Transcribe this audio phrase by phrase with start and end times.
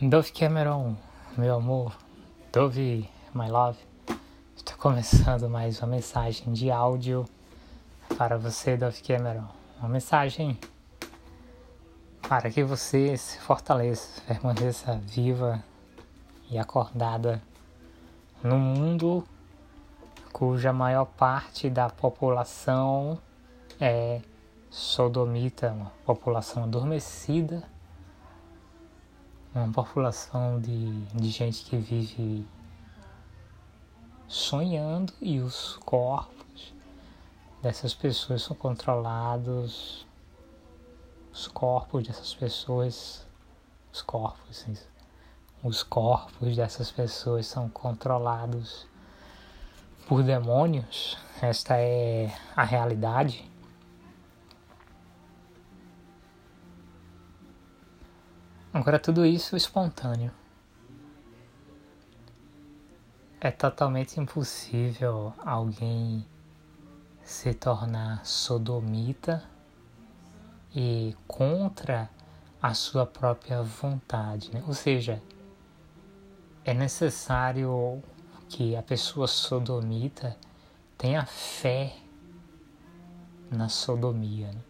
[0.00, 0.94] Dove Cameron,
[1.36, 1.92] meu amor,
[2.52, 3.76] Dove, my love,
[4.56, 7.24] estou começando mais uma mensagem de áudio
[8.16, 9.48] para você, Dove Cameron.
[9.80, 10.56] Uma mensagem
[12.28, 15.64] para que você se fortaleça, permaneça viva
[16.48, 17.42] e acordada
[18.40, 19.26] no mundo
[20.32, 23.18] cuja maior parte da população
[23.80, 24.20] é
[24.70, 27.64] sodomita, uma população adormecida
[29.58, 32.46] uma população de, de gente que vive
[34.26, 36.74] sonhando e os corpos
[37.62, 40.06] dessas pessoas são controlados,
[41.32, 43.26] os corpos dessas pessoas,
[43.92, 44.66] os corpos,
[45.62, 48.86] os corpos dessas pessoas são controlados
[50.06, 51.18] por demônios.
[51.40, 53.50] Esta é a realidade.
[58.72, 60.30] Agora, tudo isso espontâneo.
[63.40, 66.26] É totalmente impossível alguém
[67.22, 69.42] se tornar sodomita
[70.74, 72.10] e contra
[72.60, 74.52] a sua própria vontade.
[74.52, 74.62] Né?
[74.66, 75.22] Ou seja,
[76.64, 78.02] é necessário
[78.48, 80.36] que a pessoa sodomita
[80.98, 81.96] tenha fé
[83.50, 84.48] na sodomia.
[84.48, 84.60] Né?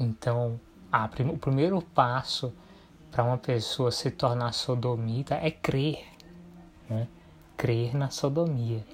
[0.00, 0.58] Então,
[0.90, 2.52] a, o primeiro passo
[3.10, 6.04] para uma pessoa se tornar sodomita é crer,
[6.88, 7.08] né?
[7.56, 8.84] crer na sodomia.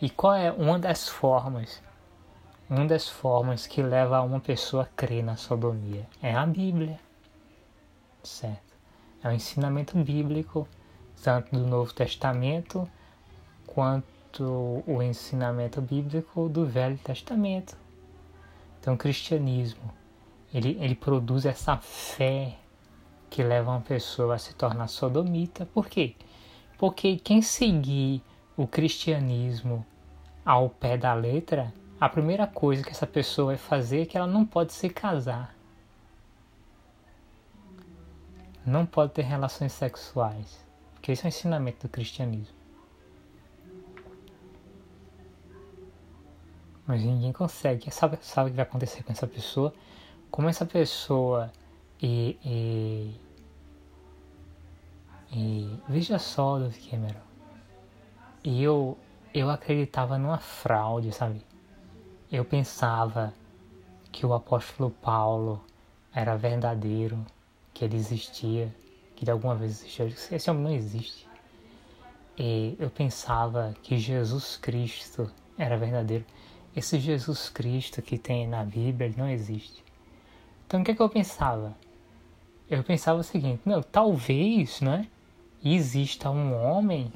[0.00, 1.80] E qual é uma das formas?
[2.68, 6.98] Uma das formas que leva uma pessoa a crer na sodomia é a Bíblia,
[8.22, 8.72] certo?
[9.22, 10.66] É o ensinamento bíblico,
[11.22, 12.88] tanto do Novo Testamento
[13.66, 17.76] quanto o ensinamento bíblico do Velho Testamento.
[18.80, 19.92] Então, o cristianismo
[20.52, 22.58] ele, ele produz essa fé
[23.32, 25.64] que leva uma pessoa a se tornar sodomita.
[25.64, 26.14] Por quê?
[26.76, 28.22] Porque quem seguir
[28.54, 29.86] o cristianismo
[30.44, 34.26] ao pé da letra, a primeira coisa que essa pessoa vai fazer é que ela
[34.26, 35.56] não pode se casar.
[38.66, 40.62] Não pode ter relações sexuais.
[40.92, 42.54] Porque esse é o ensinamento do cristianismo.
[46.86, 47.90] Mas ninguém consegue.
[47.90, 49.72] Sabe, sabe o que vai acontecer com essa pessoa?
[50.30, 51.50] Como essa pessoa
[52.02, 53.14] e, e,
[55.32, 57.20] e veja só, Dove Cameron,
[58.44, 58.98] eu,
[59.32, 61.40] eu acreditava numa fraude, sabe?
[62.30, 63.32] Eu pensava
[64.10, 65.64] que o apóstolo Paulo
[66.14, 67.24] era verdadeiro,
[67.72, 68.74] que ele existia,
[69.16, 70.06] que de alguma vez existiu.
[70.30, 71.26] Esse homem não existe.
[72.36, 76.24] E eu pensava que Jesus Cristo era verdadeiro.
[76.76, 79.82] Esse Jesus Cristo que tem na Bíblia, ele não existe.
[80.66, 81.74] Então o que, é que eu pensava?
[82.76, 85.06] eu pensava o seguinte, não, talvez, né,
[85.64, 87.12] exista um homem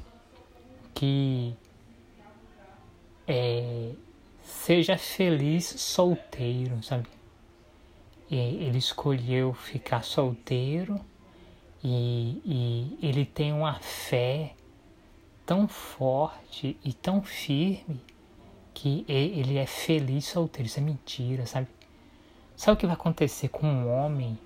[0.93, 1.53] que
[3.27, 3.91] é,
[4.41, 7.07] seja feliz solteiro, sabe?
[8.29, 10.99] Ele escolheu ficar solteiro
[11.83, 14.53] e, e ele tem uma fé
[15.45, 18.01] tão forte e tão firme
[18.73, 20.67] que ele é feliz solteiro.
[20.67, 21.67] Isso é mentira, sabe?
[22.55, 24.37] Sabe o que vai acontecer com um homem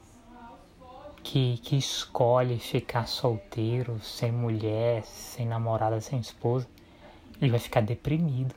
[1.23, 6.67] que, que escolhe ficar solteiro, sem mulher, sem namorada, sem esposa,
[7.41, 8.53] ele vai ficar deprimido.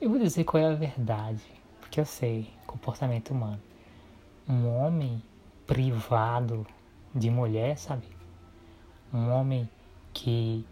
[0.00, 1.42] Eu vou dizer qual é a verdade,
[1.80, 3.60] porque eu sei, comportamento humano.
[4.48, 5.22] Um homem
[5.66, 6.66] privado
[7.14, 8.04] de mulher, sabe?
[9.12, 9.68] Um homem
[10.12, 10.66] que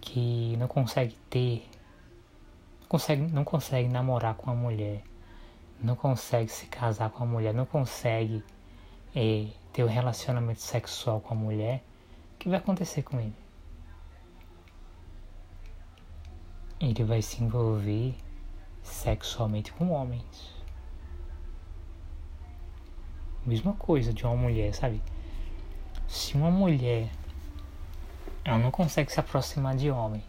[0.00, 1.68] que não consegue ter,
[2.88, 5.02] consegue, não consegue namorar com a mulher,
[5.80, 8.44] não consegue se casar com a mulher, não consegue
[9.14, 11.82] é, ter um relacionamento sexual com a mulher,
[12.34, 13.34] o que vai acontecer com ele?
[16.80, 18.14] Ele vai se envolver
[18.82, 20.56] sexualmente com homens.
[23.44, 25.02] Mesma coisa de uma mulher, sabe?
[26.06, 27.10] Se uma mulher
[28.44, 30.22] ela não consegue se aproximar de homem,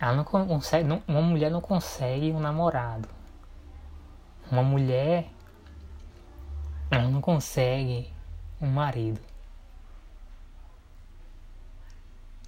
[0.00, 3.08] ela não consegue, não, uma mulher não consegue um namorado.
[4.50, 5.28] Uma mulher
[6.90, 8.12] ela não consegue
[8.60, 9.20] um marido.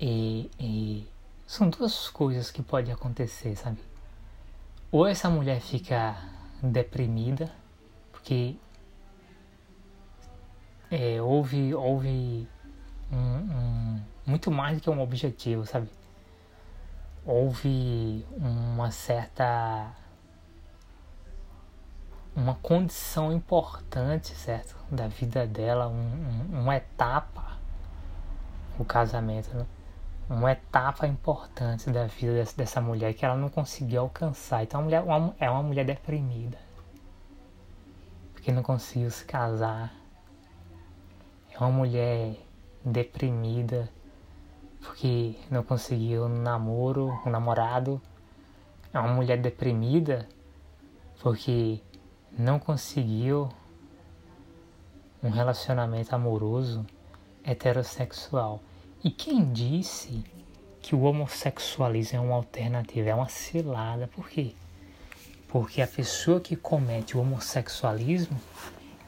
[0.00, 1.06] E, e
[1.46, 3.78] são duas coisas que podem acontecer, sabe?
[4.90, 6.16] Ou essa mulher fica
[6.62, 7.50] deprimida,
[8.10, 8.56] porque
[10.90, 12.48] é, houve, houve
[13.12, 15.88] um, um, muito mais do que um objetivo, sabe?
[17.24, 19.94] Houve uma certa
[22.34, 24.76] uma condição importante, certo?
[24.90, 27.58] Da vida dela, um, um, uma etapa,
[28.78, 29.66] o casamento, né?
[30.28, 34.62] uma etapa importante da vida dessa, dessa mulher que ela não conseguiu alcançar.
[34.62, 36.58] Então, a mulher uma, é uma mulher deprimida,
[38.32, 39.92] porque não conseguiu se casar.
[41.52, 42.36] É uma mulher
[42.84, 43.88] deprimida,
[44.80, 48.00] porque não conseguiu um namoro, um namorado.
[48.92, 50.28] É uma mulher deprimida,
[51.20, 51.80] porque
[52.36, 53.48] não conseguiu
[55.22, 56.84] um relacionamento amoroso
[57.44, 58.60] heterossexual.
[59.04, 60.24] E quem disse
[60.80, 63.10] que o homossexualismo é uma alternativa?
[63.10, 64.08] É uma cilada.
[64.08, 64.54] Por quê?
[65.48, 68.40] Porque a pessoa que comete o homossexualismo,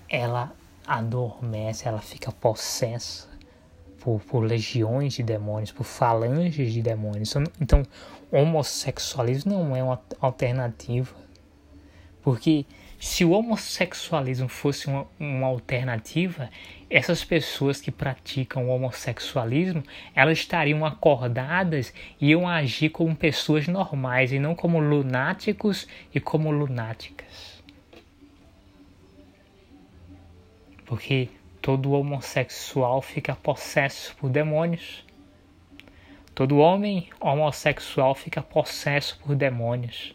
[0.09, 0.53] ela
[0.87, 3.31] adormece, ela fica possessa
[4.03, 7.31] por, por legiões de demônios, por falanges de demônios.
[7.31, 7.83] Então, então
[8.33, 11.15] homossexualismo não é uma alternativa.
[12.21, 12.67] Porque
[12.99, 16.51] se o homossexualismo fosse uma, uma, alternativa,
[16.91, 19.83] essas pessoas que praticam o homossexualismo,
[20.15, 26.51] elas estariam acordadas e iam agir como pessoas normais e não como lunáticos e como
[26.51, 27.63] lunáticas.
[30.85, 31.29] Porque
[31.62, 35.05] todo homossexual fica possesso por demônios.
[36.35, 40.12] Todo homem homossexual fica possesso por demônios.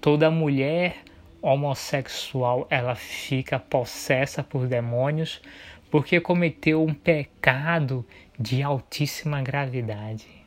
[0.00, 0.98] Toda mulher
[1.42, 5.42] homossexual ela fica possessa por demônios
[5.90, 8.06] porque cometeu um pecado
[8.38, 10.46] de altíssima gravidade.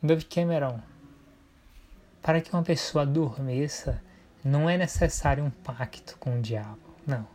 [0.00, 0.80] Dove Cameron,
[2.28, 4.02] para que uma pessoa adormeça,
[4.44, 7.26] não é necessário um pacto com o diabo, não.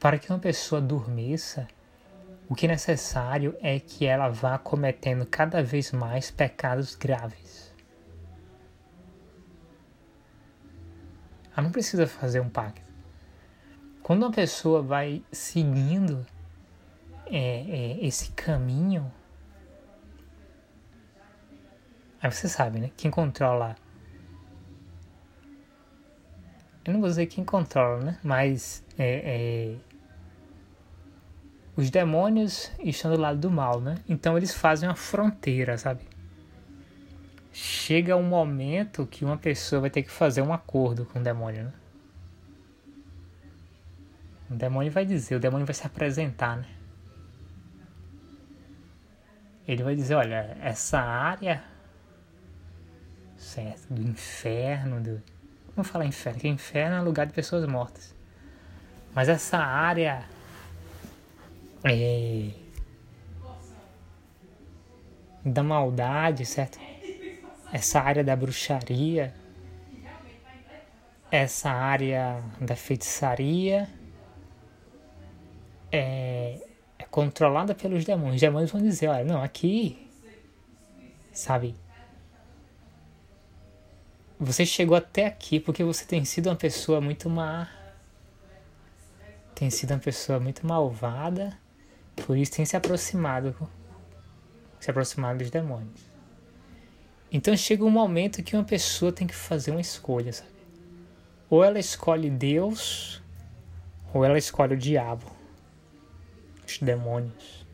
[0.00, 1.68] Para que uma pessoa adormeça,
[2.48, 7.72] o que é necessário é que ela vá cometendo cada vez mais pecados graves.
[11.52, 12.82] Ela não precisa fazer um pacto.
[14.02, 16.26] Quando uma pessoa vai seguindo
[17.26, 19.08] é, é, esse caminho,
[22.20, 22.90] aí você sabe, né?
[22.96, 23.76] Quem controla.
[26.84, 28.18] Eu não vou dizer quem controla, né?
[28.22, 29.88] Mas é, é
[31.78, 33.98] os demônios estão do lado do mal, né?
[34.08, 36.00] Então eles fazem uma fronteira, sabe?
[37.52, 41.66] Chega um momento que uma pessoa vai ter que fazer um acordo com o demônio,
[41.66, 41.72] né?
[44.50, 46.66] O demônio vai dizer, o demônio vai se apresentar, né?
[49.68, 51.62] Ele vai dizer, olha, essa área
[53.38, 55.22] certo, do inferno, do
[55.74, 58.12] vamos falar inferno, que inferno é lugar de pessoas mortas.
[59.14, 60.24] Mas essa área
[61.84, 62.50] é,
[65.44, 66.78] da maldade, certo?
[67.72, 69.32] Essa área da bruxaria,
[71.30, 73.88] essa área da feitiçaria
[75.92, 76.60] é,
[76.98, 78.36] é controlada pelos demônios.
[78.36, 80.10] Os demônios vão dizer, olha, não, aqui,
[81.32, 81.74] sabe?
[84.40, 87.68] Você chegou até aqui porque você tem sido uma pessoa muito má,
[89.54, 91.58] tem sido uma pessoa muito malvada
[92.24, 93.54] por isso tem se aproximado,
[94.80, 96.00] se aproximado dos demônios.
[97.30, 100.50] Então chega um momento que uma pessoa tem que fazer uma escolha, sabe?
[101.50, 103.22] Ou ela escolhe Deus,
[104.12, 105.30] ou ela escolhe o diabo,
[106.66, 107.66] os demônios.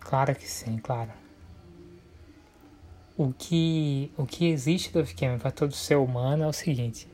[0.00, 1.21] Claro que sim, claro.
[3.16, 7.08] O que, o que existe do esquema para todo ser humano é o seguinte: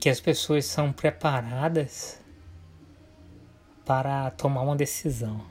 [0.00, 2.20] que as pessoas são preparadas
[3.84, 5.44] para tomar uma decisão.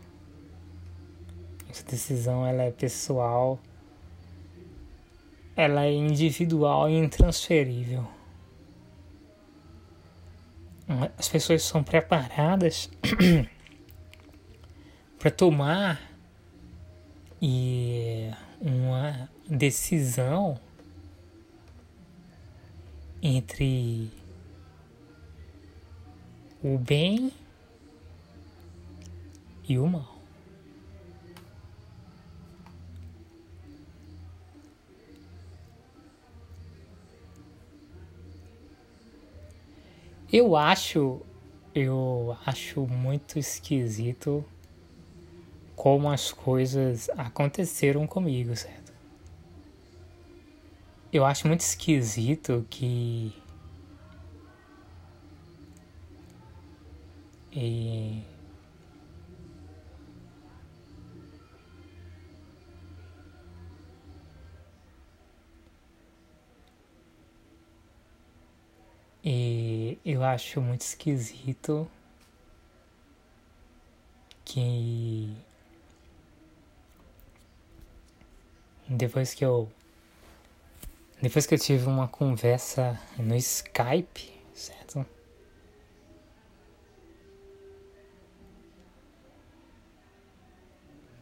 [1.69, 3.59] Essa decisão ela é pessoal,
[5.55, 8.07] ela é individual e intransferível.
[11.17, 12.89] As pessoas são preparadas
[15.19, 16.06] para tomar
[17.41, 20.59] e uma decisão
[23.21, 24.09] entre
[26.63, 27.31] o bem
[29.67, 30.17] e o mal.
[40.31, 41.21] Eu acho,
[41.73, 44.43] eu acho muito esquisito
[45.77, 48.91] como as coisas aconteceram comigo, certo?
[51.13, 53.31] Eu acho muito esquisito que
[57.51, 58.23] E
[69.23, 71.87] E eu acho muito esquisito
[74.43, 75.46] que
[78.89, 79.69] depois que eu
[81.21, 85.03] depois que eu tive uma conversa no Skype, certo?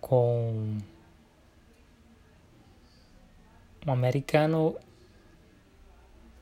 [0.01, 0.77] Com
[3.87, 4.77] um americano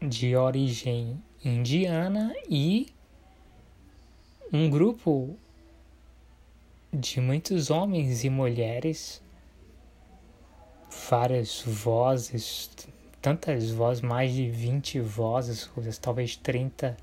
[0.02, 2.92] de origem indiana e
[4.52, 5.38] um grupo
[6.92, 9.22] de muitos homens e mulheres,
[11.10, 12.70] várias vozes,
[13.22, 15.70] tantas vozes, mais de 20 vozes,
[16.02, 16.98] talvez 30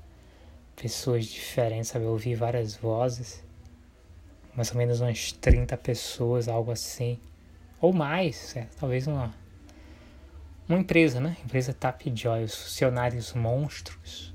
[0.75, 2.05] pessoas diferentes, sabe?
[2.05, 3.43] Eu ouvi várias vozes,
[4.55, 7.19] mais ou menos umas 30 pessoas, algo assim,
[7.79, 8.75] ou mais, certo?
[8.79, 9.33] talvez uma,
[10.67, 11.37] uma empresa, né?
[11.43, 14.31] Empresa Tapjoy, os funcionários monstros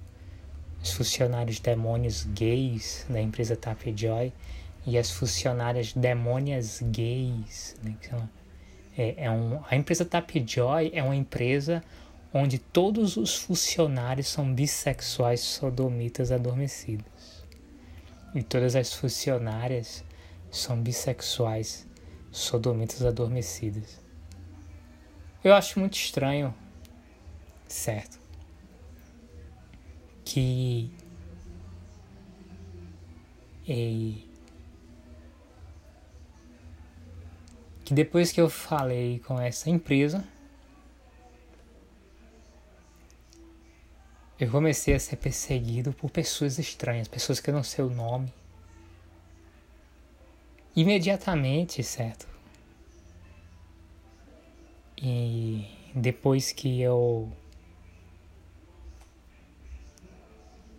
[0.86, 4.32] os funcionários demônios gays da empresa Tapjoy
[4.86, 7.76] e as funcionárias demônias gays.
[7.82, 7.96] Né?
[8.96, 11.82] É, é um, a empresa Tapjoy é uma empresa
[12.32, 17.44] onde todos os funcionários são bissexuais sodomitas adormecidas.
[18.34, 20.04] E todas as funcionárias
[20.50, 21.86] são bissexuais
[22.30, 24.00] sodomitas adormecidas.
[25.42, 26.54] Eu acho muito estranho,
[27.68, 28.26] certo?
[30.26, 30.90] que
[33.66, 34.25] é,
[37.86, 40.24] que depois que eu falei com essa empresa
[44.40, 48.34] eu comecei a ser perseguido por pessoas estranhas, pessoas que eu não sei o nome.
[50.74, 52.26] Imediatamente, certo?
[55.00, 57.32] E depois que eu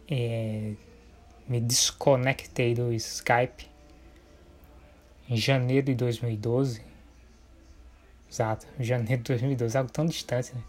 [0.10, 0.74] é,
[1.48, 3.66] me desconectei do Skype
[5.30, 6.87] em janeiro de 2012.
[8.30, 10.62] Exato, janeiro de 2012, algo tão distante, né?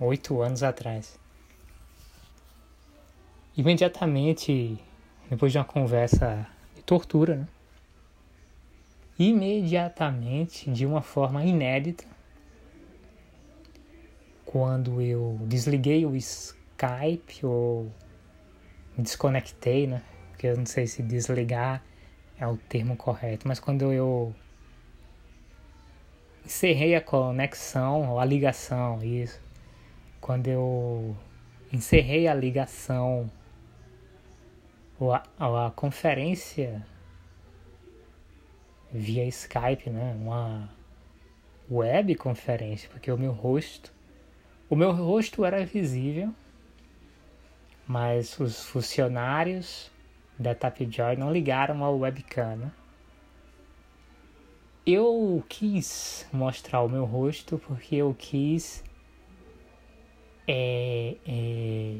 [0.00, 1.18] Oito anos atrás.
[3.56, 4.78] Imediatamente,
[5.30, 7.48] depois de uma conversa de tortura, né?
[9.16, 12.04] Imediatamente, de uma forma inédita,
[14.44, 17.92] quando eu desliguei o Skype ou
[18.96, 20.02] me desconectei, né?
[20.30, 21.82] Porque eu não sei se desligar
[22.38, 24.34] é o termo correto, mas quando eu
[26.44, 29.40] encerrei a conexão ou a ligação, isso.
[30.20, 31.16] Quando eu
[31.72, 33.30] encerrei a ligação
[34.98, 36.84] ou a, ou a conferência
[38.92, 40.14] via Skype, né?
[40.20, 40.70] Uma
[41.70, 43.92] web conferência, porque o meu rosto,
[44.68, 46.32] o meu rosto era visível
[47.86, 49.90] mas os funcionários
[50.38, 52.56] da Tapjoy não ligaram ao webcam.
[52.56, 52.72] Né?
[54.86, 58.84] Eu quis mostrar o meu rosto porque eu quis
[60.46, 61.98] é, é,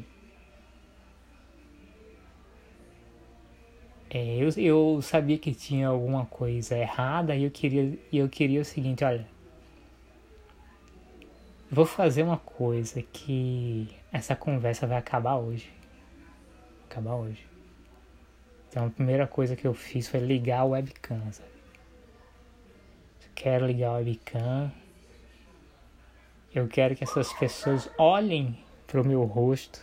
[4.09, 8.65] é, eu, eu sabia que tinha alguma coisa errada e eu queria, eu queria o
[8.65, 9.27] seguinte, olha,
[11.71, 15.75] vou fazer uma coisa que essa conversa vai acabar hoje
[16.95, 17.45] acabar hoje.
[18.69, 21.54] Então a primeira coisa que eu fiz foi ligar o webcam, sabe?
[23.35, 24.71] Quero ligar o webcam.
[26.53, 29.79] Eu quero que essas pessoas olhem para o meu rosto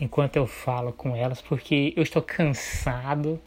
[0.00, 3.40] enquanto eu falo com elas, porque eu estou cansado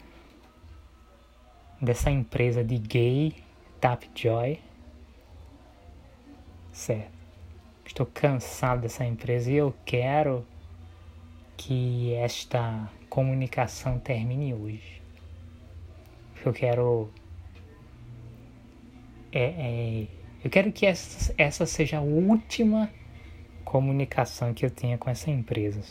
[1.82, 3.36] dessa empresa de gay,
[3.80, 4.60] Tapjoy.
[6.72, 7.18] Certo.
[7.86, 10.46] Estou cansado dessa empresa e eu quero
[11.58, 15.02] que esta comunicação termine hoje.
[16.46, 17.10] Eu quero.
[19.32, 20.08] É, é,
[20.44, 22.90] eu quero que essa, essa seja a última
[23.64, 25.82] comunicação que eu tenha com essa empresa.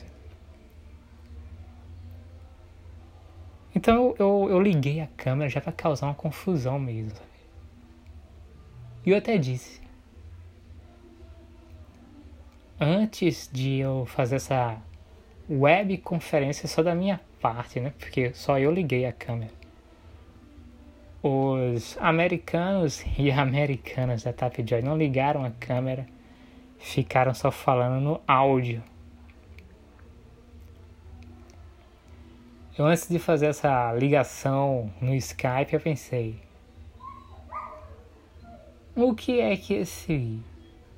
[3.75, 7.19] Então eu, eu liguei a câmera já para causar uma confusão mesmo.
[9.07, 9.81] E eu até disse.
[12.81, 14.81] Antes de eu fazer essa
[15.49, 17.93] webconferência só da minha parte, né?
[17.99, 19.58] Porque só eu liguei a câmera.
[21.23, 26.07] Os americanos e americanas da Tapjoy não ligaram a câmera,
[26.79, 28.83] ficaram só falando no áudio.
[32.79, 36.41] eu antes de fazer essa ligação no Skype, eu pensei:
[38.95, 40.41] o que é que esse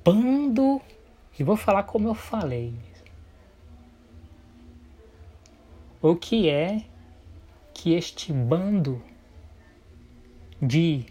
[0.05, 0.79] bando,
[1.39, 2.71] e vou falar como eu falei,
[5.99, 6.83] o que é
[7.73, 9.01] que este bando
[10.61, 11.05] de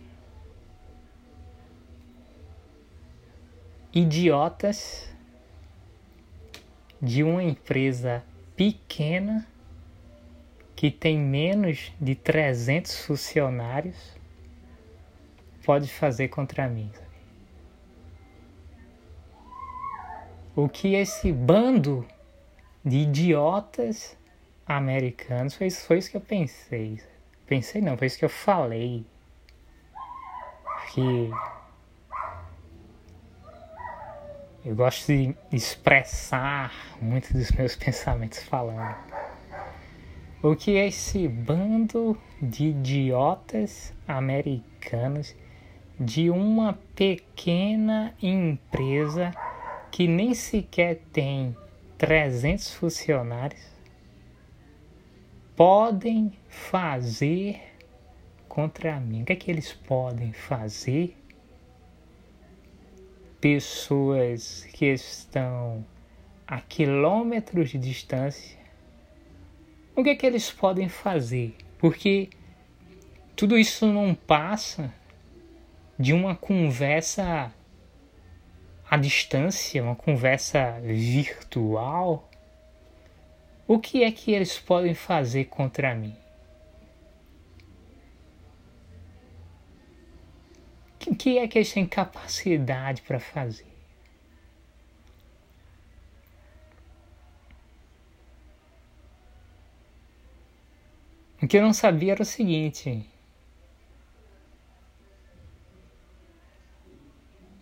[3.93, 5.13] idiotas
[7.03, 8.23] de uma empresa
[8.55, 9.47] pequena
[10.77, 13.97] que tem menos de 300 funcionários
[15.65, 16.91] pode fazer contra mim.
[20.55, 22.07] O que esse bando
[22.85, 24.17] de idiotas
[24.67, 27.01] americanos foi, foi isso que eu pensei.
[27.47, 29.05] Pensei não, foi isso que eu falei.
[30.93, 31.31] Que
[34.65, 38.95] eu gosto de expressar muitos dos meus pensamentos falando.
[40.43, 45.35] O que é esse bando de idiotas americanos
[45.99, 49.33] de uma pequena empresa
[49.91, 51.57] que nem sequer tem
[51.99, 53.63] 300 funcionários
[55.55, 57.70] podem fazer
[58.51, 59.23] contra mim?
[59.23, 61.17] O que é que eles podem fazer?
[63.41, 65.83] Pessoas que estão
[66.47, 68.59] a quilômetros de distância,
[69.97, 71.57] o que é que eles podem fazer?
[71.79, 72.29] Porque
[73.35, 74.93] tudo isso não passa
[75.99, 77.55] de uma conversa
[78.91, 82.31] à distância, uma conversa virtual
[83.73, 86.17] o que é que eles podem fazer contra mim?
[91.07, 93.67] O que é que eles têm capacidade para fazer?
[101.43, 103.07] O que eu não sabia era o seguinte.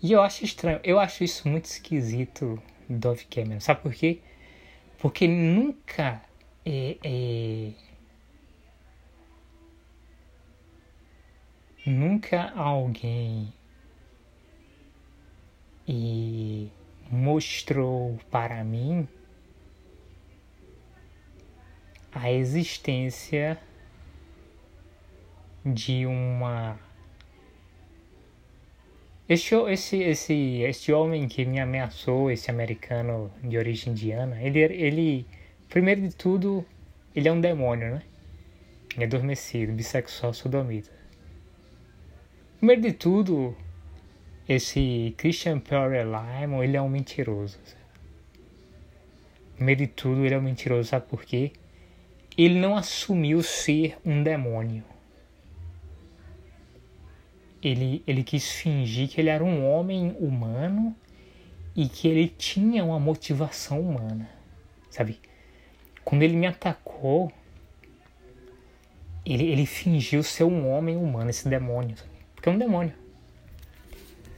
[0.03, 3.61] E eu acho estranho, eu acho isso muito esquisito, Dove Cameron.
[3.61, 4.21] Sabe por quê?
[4.99, 6.23] Porque nunca
[6.65, 7.73] é, é,
[11.87, 13.53] nunca alguém
[15.87, 16.71] e
[17.11, 19.09] mostrou para mim
[22.13, 23.59] a existência
[25.65, 26.79] de uma
[29.29, 35.27] esse, esse, esse, este homem que me ameaçou, esse americano de origem indiana, ele, ele,
[35.69, 36.65] primeiro de tudo,
[37.15, 38.03] ele é um demônio, né?
[38.97, 40.98] É adormecido, bissexual, sodomita.
[42.59, 43.57] Primeiro de tudo,
[44.49, 47.59] esse Christian Perry Lyman, ele é um mentiroso.
[49.57, 51.53] Primeiro de tudo, ele é um mentiroso, sabe por quê?
[52.37, 54.85] Ele não assumiu ser um demônio
[57.63, 60.95] ele, ele quis fingir que ele era um homem humano
[61.75, 64.29] e que ele tinha uma motivação humana,
[64.91, 65.21] sabe?
[66.05, 67.33] Quando ele me atacou,
[69.25, 71.97] ele, ele fingiu ser um homem humano, esse demônio,
[72.49, 72.95] é um demônio.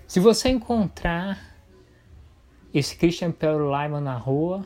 [0.06, 1.38] Se você encontrar
[2.74, 4.64] esse Christian Pedro Lyman na rua,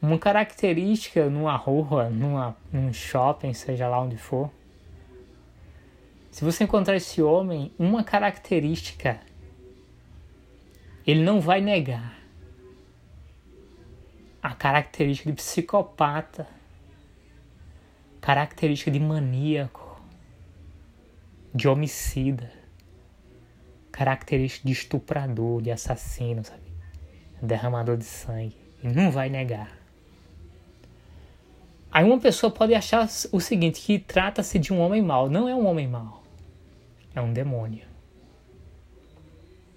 [0.00, 4.50] uma característica numa rua, numa, num shopping, seja lá onde for,
[6.30, 9.20] se você encontrar esse homem, uma característica
[11.06, 12.18] ele não vai negar.
[14.42, 16.48] A característica de psicopata,
[18.20, 19.81] característica de maníaco,
[21.54, 22.50] de homicida,
[23.90, 26.62] característica de estuprador, de assassino, sabe?
[27.40, 28.56] Derramador de sangue.
[28.82, 29.76] Ele não vai negar.
[31.90, 35.28] Aí uma pessoa pode achar o seguinte, que trata-se de um homem mau.
[35.28, 36.22] Não é um homem mau
[37.14, 37.84] é um demônio.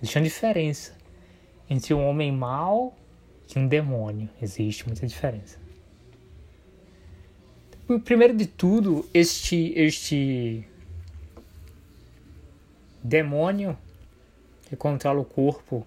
[0.01, 0.93] Existe uma diferença
[1.69, 2.95] entre um homem mau
[3.53, 4.29] e um demônio.
[4.41, 5.57] Existe muita diferença.
[8.03, 10.67] Primeiro de tudo, este, este
[13.05, 13.77] demônio
[14.67, 15.85] que controla o corpo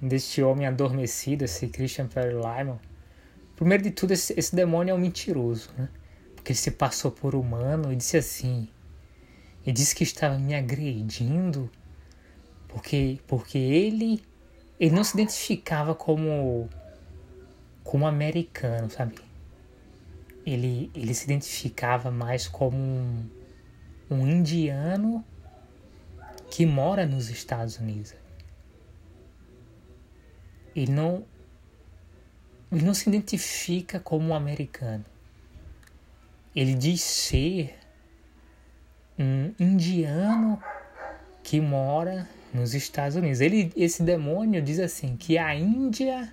[0.00, 2.78] deste homem adormecido, esse Christian Perry Lyman.
[3.54, 5.88] Primeiro de tudo, esse, esse demônio é um mentiroso, né?
[6.34, 8.68] Porque ele se passou por humano e disse assim:
[9.64, 11.70] e disse que estava me agredindo
[12.68, 14.22] porque porque ele
[14.78, 16.68] ele não se identificava como
[17.84, 19.16] como americano, sabe?
[20.46, 23.28] Ele ele se identificava mais como um,
[24.10, 25.24] um indiano
[26.50, 28.14] que mora nos Estados Unidos.
[30.74, 31.24] Ele não
[32.72, 35.04] ele não se identifica como um americano.
[36.54, 37.76] Ele diz ser
[39.18, 40.62] um indiano
[41.42, 43.40] que mora nos Estados Unidos.
[43.40, 46.32] Ele, esse demônio diz assim que a Índia,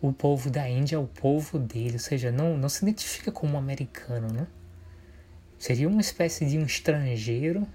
[0.00, 3.54] o povo da Índia é o povo dele, ou seja, não, não se identifica como
[3.54, 4.46] um americano, né?
[5.62, 7.68] Seria uma espécie de um estrangeiro,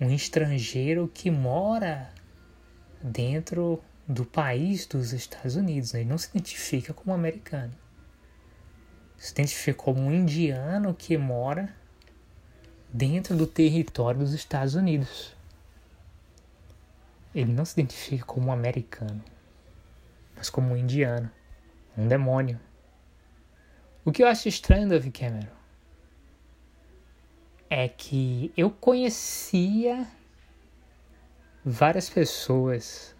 [0.00, 2.08] um estrangeiro que mora
[3.02, 5.92] dentro do país dos Estados Unidos.
[5.92, 6.02] Né?
[6.02, 7.74] Ele não se identifica como americano.
[9.18, 11.74] Se identifica como um indiano que mora
[12.92, 15.34] dentro do território dos Estados Unidos.
[17.34, 19.20] Ele não se identifica como um americano,
[20.36, 21.28] mas como um indiano,
[21.98, 22.60] um demônio.
[24.04, 25.55] O que eu acho estranho, David Cameron,
[27.68, 30.06] é que eu conhecia
[31.64, 33.14] várias pessoas,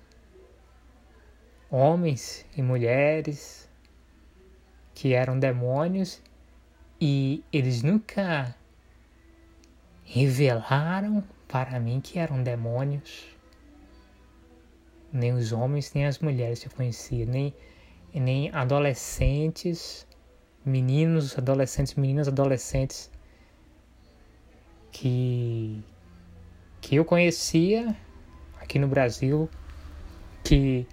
[1.70, 3.68] homens e mulheres,
[4.94, 6.22] que eram demônios
[7.00, 8.54] e eles nunca
[10.04, 13.26] revelaram para mim que eram demônios.
[15.12, 17.54] Nem os homens, nem as mulheres que eu conhecia, nem,
[18.14, 20.06] nem adolescentes,
[20.64, 23.10] meninos, adolescentes, meninas, adolescentes
[24.96, 25.84] que,
[26.80, 27.94] que eu conhecia
[28.58, 29.46] aqui no Brasil
[30.42, 30.86] que,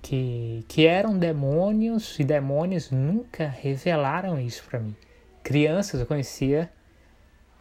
[0.00, 4.96] que, que eram demônios e demônios nunca revelaram isso para mim.
[5.42, 6.72] Crianças eu conhecia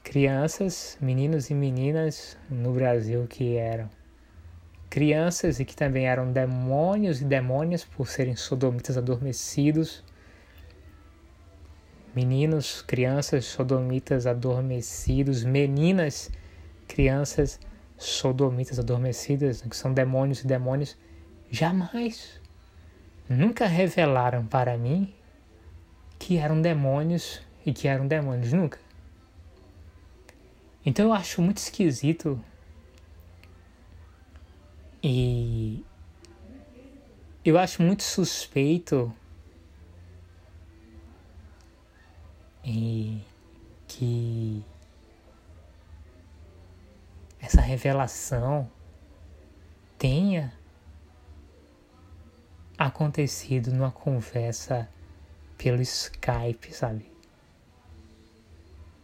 [0.02, 3.90] crianças, meninos e meninas no Brasil que eram
[4.90, 10.02] crianças e que também eram demônios e demônias por serem sodomitas adormecidos.
[12.16, 16.30] Meninos, crianças, sodomitas adormecidos, meninas,
[16.88, 17.60] crianças,
[17.98, 20.98] sodomitas adormecidas, que são demônios e demônios,
[21.50, 22.42] jamais,
[23.30, 25.14] nunca revelaram para mim
[26.20, 28.80] que eram demônios e que eram demônios, nunca.
[30.86, 32.44] Então eu acho muito esquisito
[35.04, 35.86] e
[37.46, 39.14] eu acho muito suspeito
[42.64, 43.22] e
[43.88, 44.64] que
[47.40, 48.70] essa revelação
[49.98, 50.54] tenha
[52.78, 54.90] acontecido numa conversa
[55.58, 57.12] pelo Skype, sabe?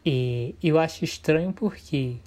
[0.05, 2.17] E eu acho estranho porque.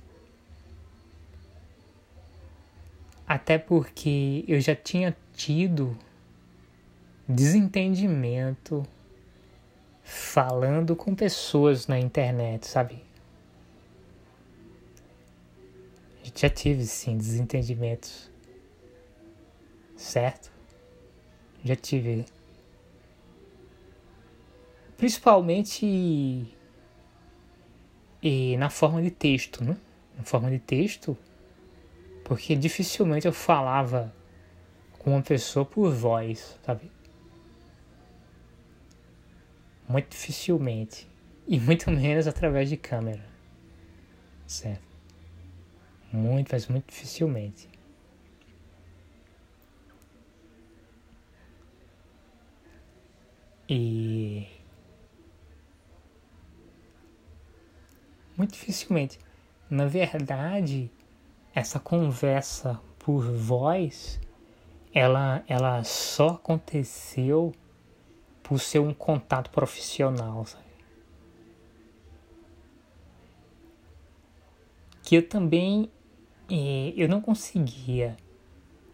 [3.26, 5.96] Até porque eu já tinha tido
[7.28, 8.86] desentendimento
[10.10, 13.00] falando com pessoas na internet, sabe?
[16.34, 18.28] Já tive sim desentendimentos,
[19.96, 20.50] certo?
[21.64, 22.24] Já tive.
[24.96, 25.86] Principalmente
[28.20, 29.76] e na forma de texto, né?
[30.18, 31.16] Na forma de texto,
[32.24, 34.12] porque dificilmente eu falava
[34.98, 36.90] com uma pessoa por voz, sabe?
[39.90, 41.08] Muito dificilmente.
[41.48, 43.24] E muito menos através de câmera.
[44.46, 44.88] Certo?
[46.12, 47.68] Muito, mas muito dificilmente.
[53.68, 54.46] E
[58.36, 59.18] Muito dificilmente.
[59.68, 60.88] Na verdade,
[61.52, 64.20] essa conversa por voz,
[64.94, 67.52] ela, ela só aconteceu
[68.50, 70.64] por ser um contato profissional, sabe?
[75.04, 75.88] Que eu também
[76.50, 78.16] eh, eu não conseguia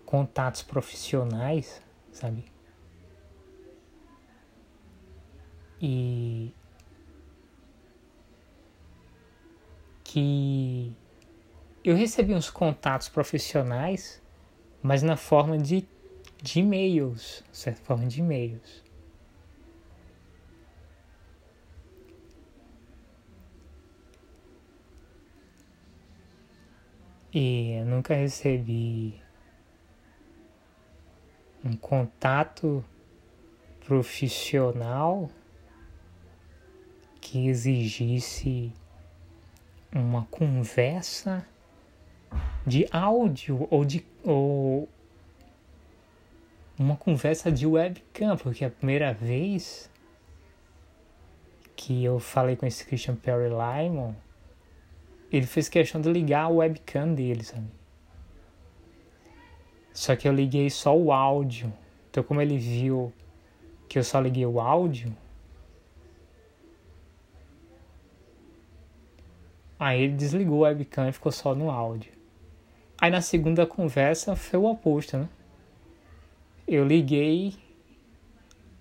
[0.04, 1.80] contatos profissionais,
[2.12, 2.44] sabe?
[5.80, 6.52] E
[10.04, 10.94] que
[11.82, 14.22] eu recebi uns contatos profissionais,
[14.82, 15.88] mas na forma de,
[16.42, 18.85] de e-mails, certa forma de e-mails.
[27.38, 29.20] E nunca recebi
[31.62, 32.82] um contato
[33.84, 35.28] profissional
[37.20, 38.72] que exigisse
[39.94, 41.46] uma conversa
[42.66, 44.88] de áudio ou de ou
[46.78, 49.90] uma conversa de webcam, porque a primeira vez
[51.76, 54.16] que eu falei com esse Christian Perry Lyman,
[55.30, 57.66] ele fez questão de ligar a webcam dele, sabe?
[59.92, 61.72] Só que eu liguei só o áudio.
[62.10, 63.12] Então, como ele viu
[63.88, 65.16] que eu só liguei o áudio,
[69.78, 72.12] aí ele desligou a webcam e ficou só no áudio.
[72.98, 75.28] Aí na segunda conversa foi o oposto, né?
[76.66, 77.54] Eu liguei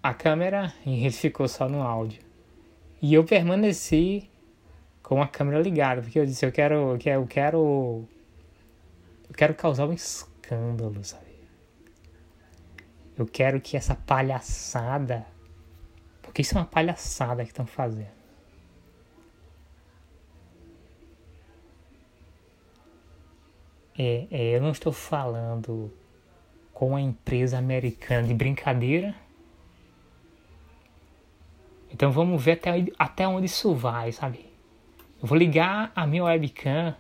[0.02, 2.22] a câmera e ele ficou só no áudio.
[3.02, 4.30] E eu permaneci
[5.06, 8.08] com a câmera ligada, porque eu disse, eu quero, eu quero,
[9.30, 11.36] eu quero, causar um escândalo, sabe?
[13.16, 15.24] Eu quero que essa palhaçada,
[16.24, 18.16] porque isso é uma palhaçada que estão fazendo.
[23.96, 25.94] É, é, eu não estou falando
[26.74, 29.14] com a empresa americana de brincadeira.
[31.92, 34.45] Então vamos ver até, até onde isso vai, sabe?
[35.26, 36.96] Vou ligar a minha webcam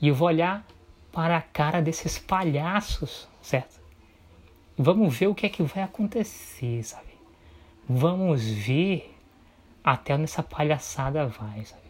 [0.00, 0.66] e eu vou olhar
[1.12, 3.80] para a cara desses palhaços, certo?
[4.76, 7.12] Vamos ver o que é que vai acontecer, sabe?
[7.88, 9.16] Vamos ver
[9.84, 11.82] até onde essa palhaçada vai, sabe?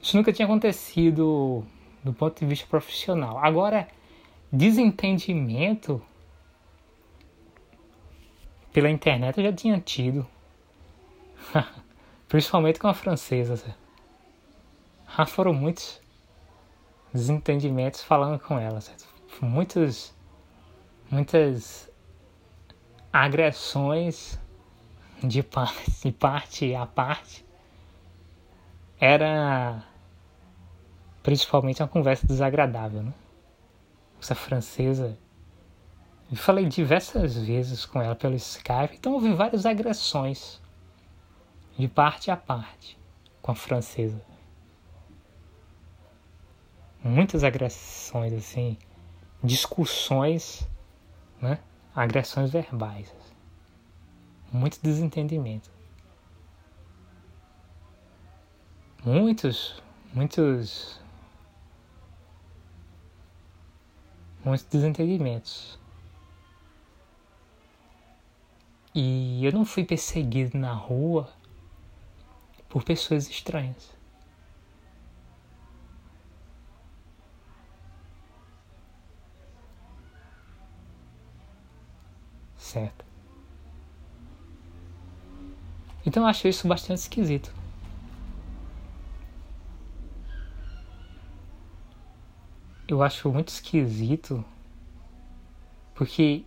[0.00, 1.62] Isso nunca tinha acontecido
[2.02, 3.36] do ponto de vista profissional.
[3.36, 3.86] Agora,
[4.50, 6.00] desentendimento
[8.72, 10.26] pela internet eu já tinha tido.
[12.28, 13.76] Principalmente com a francesa.
[15.16, 16.00] Já foram muitos
[17.12, 18.80] desentendimentos falando com ela.
[18.80, 19.06] Certo?
[19.40, 20.14] Muitos,
[21.10, 21.90] muitas
[23.12, 24.38] agressões
[25.22, 27.44] de parte, de parte a parte.
[28.98, 29.84] Era
[31.22, 33.14] principalmente uma conversa desagradável, né?
[34.20, 35.18] Essa francesa.
[36.30, 40.60] Eu falei diversas vezes com ela pelo Skype, então houve várias agressões
[41.78, 42.98] de parte a parte
[43.42, 44.20] com a francesa.
[47.02, 48.78] Muitas agressões, assim,
[49.42, 50.66] discussões,
[51.40, 51.58] né?
[51.94, 53.14] Agressões verbais.
[54.50, 55.70] Muito desentendimento.
[59.04, 59.82] Muitos,
[60.14, 60.98] muitos
[64.44, 65.78] muitos desentendimentos.
[68.94, 71.28] E eu não fui perseguido na rua
[72.74, 73.94] por pessoas estranhas.
[82.56, 83.04] Certo?
[86.04, 87.54] Então eu acho isso bastante esquisito.
[92.86, 94.44] eu acho muito esquisito
[95.94, 96.44] porque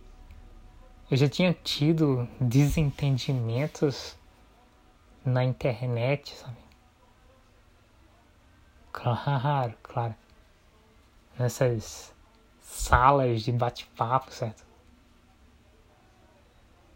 [1.10, 4.17] eu já tinha tido desentendimentos
[5.28, 6.56] na internet, sabe?
[8.92, 10.14] Claro, claro.
[11.38, 12.14] Nessas
[12.60, 14.66] salas de bate-papo, certo?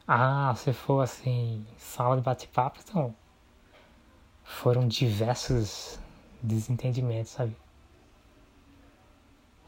[0.07, 3.15] Ah, se for assim, sala de bate-papo, então
[4.43, 5.99] foram diversos
[6.43, 7.57] desentendimentos, sabe?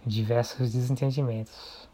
[0.07, 1.89] diversos desentendimentos.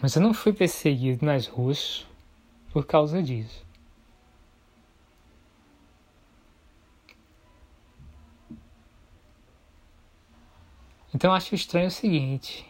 [0.00, 2.06] Mas eu não fui perseguido nas ruas
[2.72, 3.64] por causa disso.
[11.14, 12.66] Então eu acho estranho o seguinte.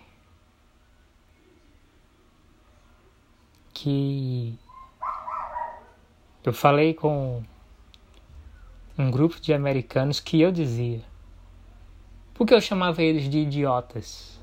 [3.74, 4.56] Que
[6.44, 7.42] eu falei com
[8.96, 11.02] um grupo de americanos que eu dizia.
[12.34, 14.38] Por que eu chamava eles de idiotas?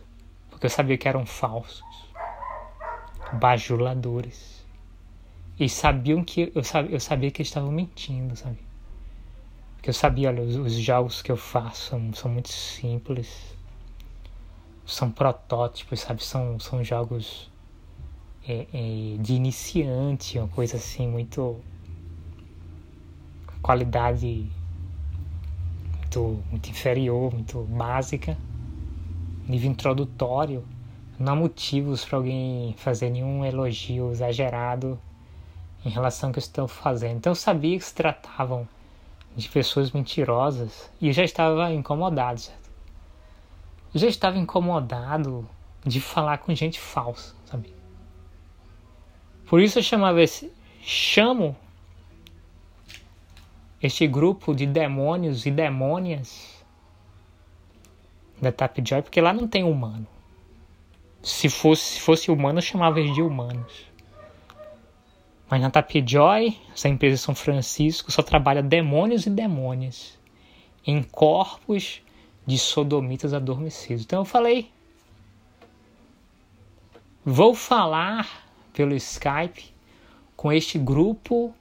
[0.50, 1.82] Porque eu sabia que eram falsos,
[3.40, 4.66] bajuladores.
[5.60, 8.58] E sabiam que eu sabia, eu sabia que eles estavam mentindo, sabe?
[9.76, 13.56] Porque eu sabia, olha, os, os jogos que eu faço são, são muito simples,
[14.86, 16.24] são protótipos, sabe?
[16.24, 17.52] São, são jogos
[18.48, 21.60] é, é, de iniciante, uma coisa assim muito
[23.62, 24.52] qualidade
[26.14, 28.38] muito, muito inferior, muito básica,
[29.48, 30.64] nível introdutório,
[31.24, 35.00] não há motivos para alguém fazer nenhum elogio exagerado
[35.86, 37.18] em relação ao que estou fazendo.
[37.18, 38.68] Então eu sabia que se tratavam
[39.34, 42.70] de pessoas mentirosas e eu já estava incomodado, certo?
[43.94, 45.48] Eu já estava incomodado
[45.86, 47.74] de falar com gente falsa, sabe?
[49.46, 51.56] Por isso eu chamava esse, chamo
[53.82, 56.54] este grupo de demônios e demônias
[58.42, 60.08] da Tapjoy, porque lá não tem humano.
[61.24, 63.88] Se fosse, se fosse humano, chamava eles de humanos.
[65.50, 70.20] Mas na Tapjoy, essa empresa de São Francisco, só trabalha demônios e demônias
[70.86, 72.02] em corpos
[72.46, 74.04] de sodomitas adormecidos.
[74.04, 74.70] Então eu falei,
[77.24, 79.74] vou falar pelo Skype
[80.36, 81.54] com este grupo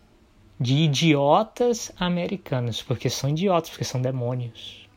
[0.58, 4.88] de idiotas americanos, porque são idiotas, porque são demônios.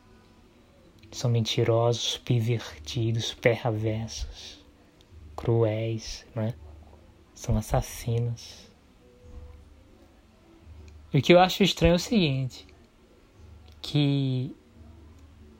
[1.10, 4.55] São mentirosos, pervertidos, perversos,
[5.36, 6.54] cruéis, né?
[7.34, 8.70] São assassinos.
[11.12, 12.66] E o que eu acho estranho é o seguinte,
[13.80, 14.54] que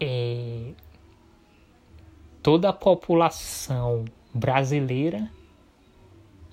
[0.01, 0.73] é,
[2.43, 5.31] toda a população brasileira,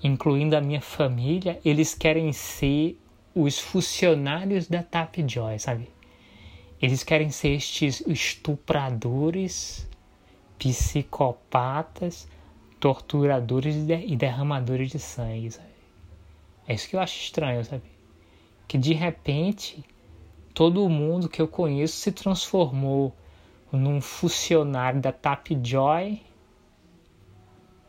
[0.02, 2.98] incluindo a minha família, eles querem ser
[3.34, 5.88] os funcionários da Tapjoy, sabe?
[6.80, 9.88] Eles querem ser estes estupradores,
[10.58, 12.28] psicopatas,
[12.84, 15.70] torturadores e derramadores de sangue, sabe?
[16.68, 17.82] É isso que eu acho estranho, sabe?
[18.68, 19.82] Que de repente
[20.52, 23.16] todo mundo que eu conheço se transformou
[23.72, 26.20] num funcionário da Tapjoy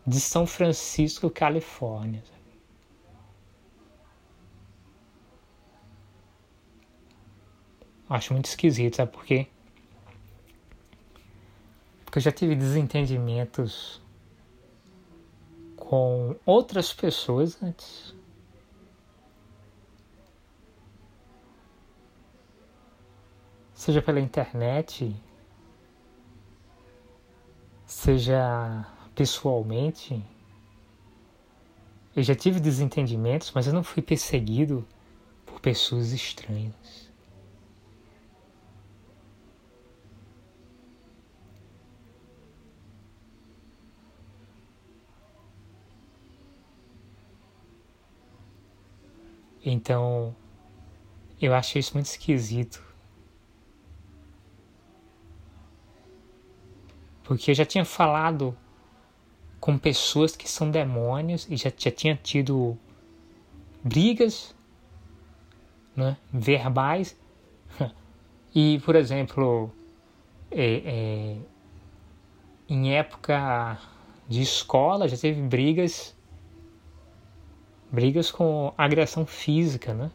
[0.07, 2.23] de São Francisco, Califórnia.
[2.23, 2.41] Sabe?
[8.09, 9.47] Acho muito esquisito, sabe por quê?
[12.05, 14.04] Porque eu já tive desentendimentos
[15.85, 18.13] com outras pessoas antes.
[23.73, 25.15] Seja pela internet,
[27.85, 30.23] seja pessoalmente.
[32.15, 34.87] Eu já tive desentendimentos, mas eu não fui perseguido
[35.45, 36.94] por pessoas estranhas.
[49.65, 50.35] Então,
[51.41, 52.83] eu acho isso muito esquisito.
[57.23, 58.55] Porque eu já tinha falado
[59.59, 62.77] com pessoas que são demônios e já, já tinha tido
[63.83, 64.55] brigas
[65.95, 67.17] né, verbais.
[68.57, 69.69] E, por exemplo,
[70.49, 71.37] é, é,
[72.69, 73.77] em época
[74.29, 76.14] de escola já teve brigas
[77.91, 80.11] brigas com agressão física, né?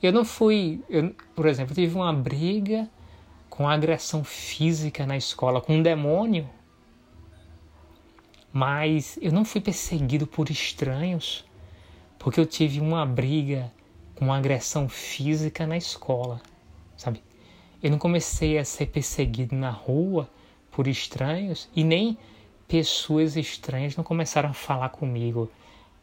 [0.00, 2.88] Eu não fui, eu, por exemplo, tive uma briga
[3.50, 6.48] com agressão física na escola com um demônio,
[8.52, 11.44] mas eu não fui perseguido por estranhos,
[12.18, 13.72] porque eu tive uma briga
[14.14, 16.40] com agressão física na escola,
[16.96, 17.22] sabe?
[17.82, 20.28] Eu não comecei a ser perseguido na rua
[20.70, 22.16] por estranhos e nem
[22.68, 25.50] pessoas estranhas não começaram a falar comigo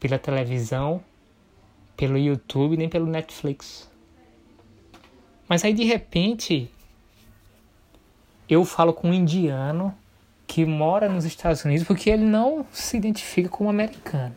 [0.00, 1.00] pela televisão,
[1.96, 3.88] pelo YouTube, nem pelo Netflix.
[5.48, 6.68] Mas aí de repente
[8.48, 9.94] eu falo com um indiano
[10.46, 14.34] que mora nos Estados Unidos porque ele não se identifica como americano,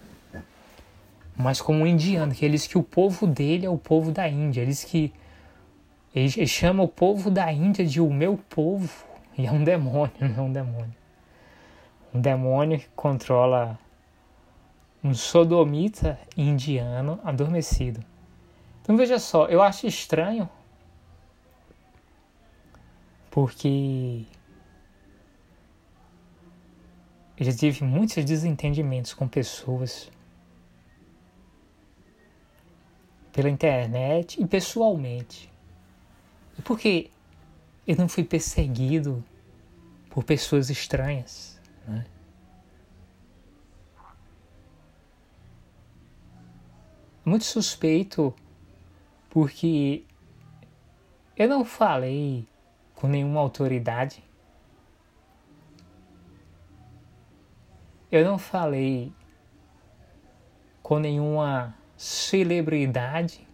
[1.36, 4.28] mas como um indiano, que ele diz que o povo dele é o povo da
[4.28, 4.62] Índia.
[4.62, 5.12] Ele diz que
[6.14, 8.90] ele chama o povo da Índia de o meu povo
[9.38, 10.99] e é um demônio, não é um demônio
[12.14, 13.78] um demônio que controla
[15.04, 18.04] um sodomita indiano adormecido.
[18.82, 20.50] Então veja só, eu acho estranho
[23.30, 24.26] porque
[27.38, 30.12] eu já tive muitos desentendimentos com pessoas
[33.32, 35.50] pela internet e pessoalmente.
[36.58, 37.10] E porque
[37.88, 39.24] eu não fui perseguido
[40.10, 41.59] por pessoas estranhas.
[41.90, 42.06] Né?
[47.26, 48.34] Muito suspeito
[49.30, 50.06] porque
[51.36, 52.48] eu não falei
[52.96, 54.24] com nenhuma autoridade.
[58.12, 59.14] Eu não falei
[60.82, 63.48] com nenhuma celebridade,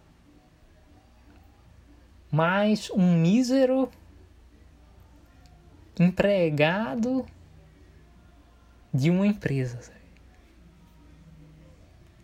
[2.32, 3.90] mas um mísero
[6.00, 7.26] empregado
[8.96, 9.80] de uma empresa.
[9.80, 9.96] Sabe?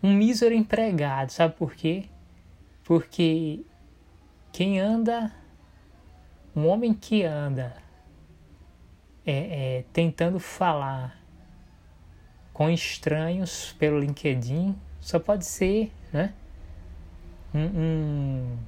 [0.02, 2.06] Um mísero empregado, sabe por quê?
[2.82, 3.64] Porque
[4.50, 5.32] quem anda,
[6.56, 7.76] um homem que anda
[9.24, 11.16] é, é, tentando falar
[12.52, 16.34] com estranhos pelo LinkedIn só pode ser né,
[17.54, 18.58] um, um,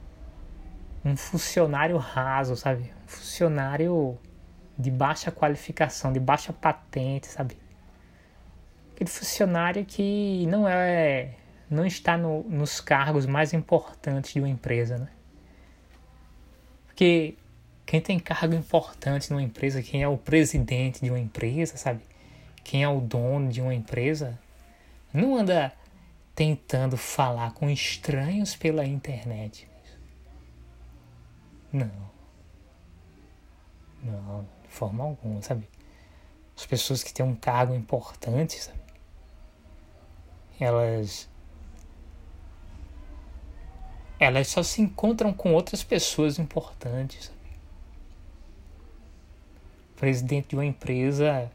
[1.05, 2.93] um funcionário raso, sabe?
[3.05, 4.19] Um funcionário
[4.79, 7.57] de baixa qualificação, de baixa patente, sabe?
[8.95, 11.35] Aquele funcionário que não é
[11.69, 15.09] não está no, nos cargos mais importantes de uma empresa, né?
[16.87, 17.37] Porque
[17.85, 22.01] quem tem cargo importante numa empresa, quem é o presidente de uma empresa, sabe?
[22.63, 24.39] Quem é o dono de uma empresa,
[25.13, 25.73] não anda
[26.35, 29.69] tentando falar com estranhos pela internet.
[31.73, 31.91] Não.
[34.03, 35.69] Não, de forma alguma, sabe?
[36.57, 38.84] As pessoas que têm um cargo importante, sabe?
[40.59, 41.29] Elas
[44.19, 47.33] elas só se encontram com outras pessoas importantes.
[49.91, 51.51] O presidente de uma empresa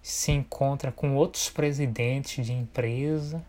[0.00, 3.44] se encontra com outros presidentes de empresa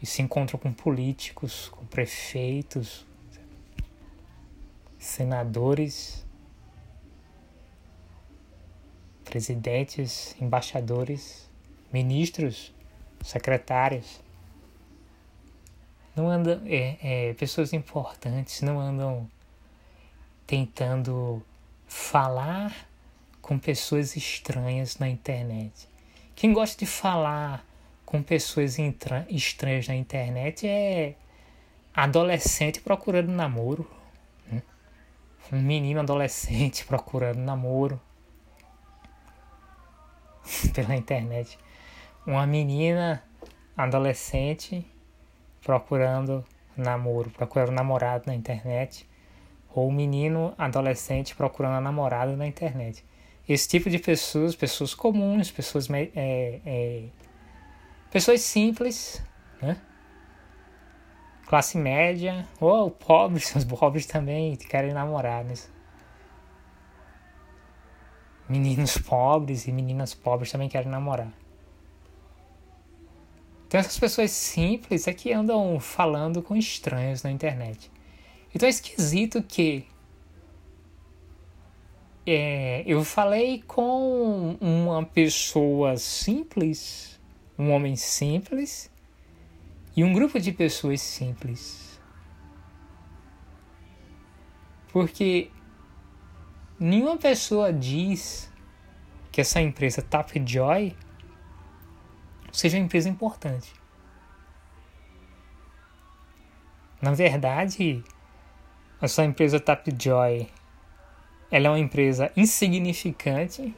[0.00, 3.06] e se encontra com políticos, com prefeitos,
[4.98, 6.24] senadores,
[9.24, 11.50] presidentes, embaixadores,
[11.92, 12.72] ministros,
[13.26, 14.20] secretários.
[16.14, 19.28] Não andam, é, é, pessoas importantes não andam
[20.46, 21.42] tentando
[21.86, 22.74] falar
[23.42, 25.88] com pessoas estranhas na internet.
[26.34, 27.64] Quem gosta de falar
[28.04, 28.76] com pessoas
[29.28, 31.16] estranhas na internet é
[31.94, 33.90] adolescente procurando namoro.
[34.50, 34.62] Né?
[35.52, 38.00] Um menino adolescente procurando namoro
[40.72, 41.58] pela internet.
[42.26, 43.22] Uma menina
[43.76, 44.84] adolescente
[45.62, 46.44] procurando
[46.76, 49.08] namoro, procurando namorado na internet.
[49.72, 53.04] Ou um menino adolescente procurando a namorada na internet.
[53.48, 57.04] Esse tipo de pessoas, pessoas comuns, pessoas, é, é,
[58.10, 59.22] pessoas simples,
[59.62, 59.80] né?
[61.46, 65.44] classe média, ou pobres, os pobres também querem namorar.
[65.44, 65.54] Né?
[68.48, 71.32] Meninos pobres e meninas pobres também querem namorar.
[73.66, 77.90] Então essas pessoas simples é que andam falando com estranhos na internet.
[78.54, 79.86] Então é esquisito que
[82.24, 87.20] é, eu falei com uma pessoa simples,
[87.58, 88.90] um homem simples
[89.96, 92.00] e um grupo de pessoas simples.
[94.92, 95.50] Porque
[96.78, 98.50] nenhuma pessoa diz
[99.30, 100.96] que essa empresa Tapjoy
[102.56, 103.70] seja uma empresa importante.
[107.02, 108.02] Na verdade,
[109.00, 110.48] essa empresa Tapjoy
[111.50, 113.74] ela é uma empresa insignificante.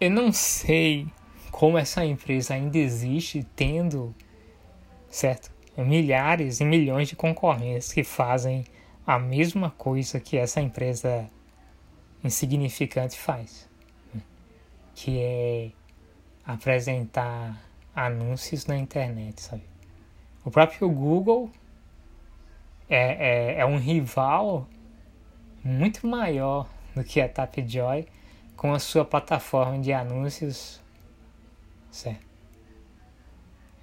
[0.00, 1.08] Eu não sei
[1.50, 4.14] como essa empresa ainda existe tendo,
[5.08, 8.64] certo, milhares e milhões de concorrentes que fazem
[9.04, 11.28] a mesma coisa que essa empresa
[12.22, 13.69] insignificante faz
[15.02, 15.70] que é
[16.44, 17.58] apresentar
[17.96, 19.62] anúncios na internet, sabe?
[20.44, 21.50] O próprio Google
[22.86, 24.68] é, é, é um rival
[25.64, 28.06] muito maior do que a Tapjoy
[28.54, 30.82] com a sua plataforma de anúncios,
[31.90, 32.26] certo?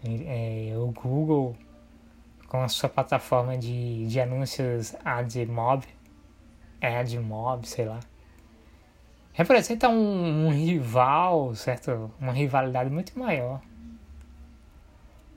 [0.05, 1.55] É, o Google
[2.47, 5.83] com a sua plataforma de, de anúncios AdMob,
[6.79, 7.99] AdMob, sei lá
[9.37, 12.11] representa um, um, rival, certo?
[12.19, 13.61] Uma rivalidade muito maior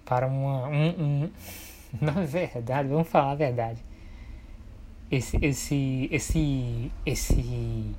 [0.07, 1.31] para uma, um, um,
[2.01, 3.85] na verdade, vamos falar a verdade.
[5.11, 7.95] Esse, esse, esse, esse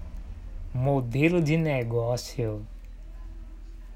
[0.73, 2.65] modelo de negócio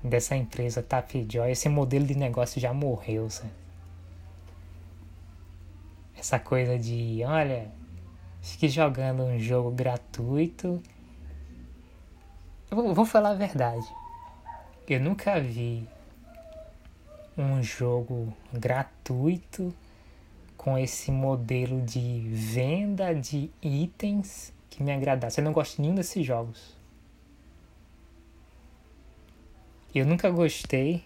[0.04, 3.66] dessa empresa Tapjoy, esse modelo de negócio já morreu, certo?
[6.16, 7.72] Essa coisa de, olha,
[8.42, 10.84] fique jogando um jogo gratuito
[12.78, 13.86] eu vou falar a verdade.
[14.88, 15.88] Eu nunca vi
[17.38, 19.74] um jogo gratuito
[20.58, 25.40] com esse modelo de venda de itens que me agradasse.
[25.40, 26.76] Eu não gosto nenhum desses jogos.
[29.94, 31.04] Eu nunca gostei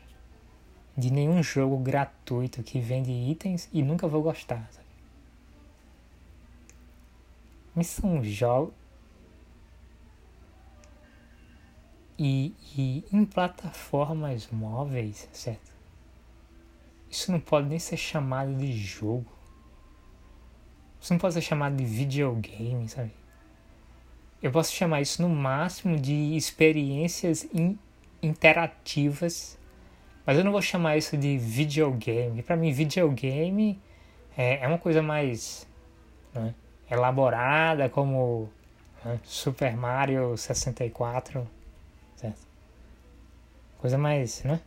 [0.98, 4.68] de nenhum jogo gratuito que vende itens e nunca vou gostar.
[4.72, 4.88] Sabe?
[7.78, 8.74] Isso são jogos
[12.22, 15.72] E, e em plataformas móveis, certo?
[17.10, 19.26] Isso não pode nem ser chamado de jogo.
[21.00, 23.14] Isso não pode ser chamado de videogame, sabe?
[24.44, 27.80] Eu posso chamar isso no máximo de experiências in
[28.22, 29.58] interativas,
[30.26, 32.44] mas eu não vou chamar isso de videogame.
[32.44, 33.80] Para mim, videogame
[34.38, 35.66] é, é, uma coisa mais
[36.34, 36.54] né,
[36.92, 38.50] elaborada, como
[39.06, 41.59] né, Super Mario 64 certo?
[43.80, 44.62] Coisa mais, né?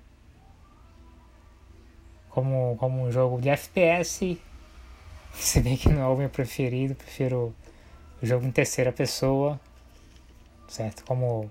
[2.30, 4.40] Como, como um jogo de FPS,
[5.34, 7.54] se bem que não é o meu preferido, prefiro
[8.22, 9.60] o jogo em terceira pessoa,
[10.66, 11.04] certo?
[11.04, 11.50] Como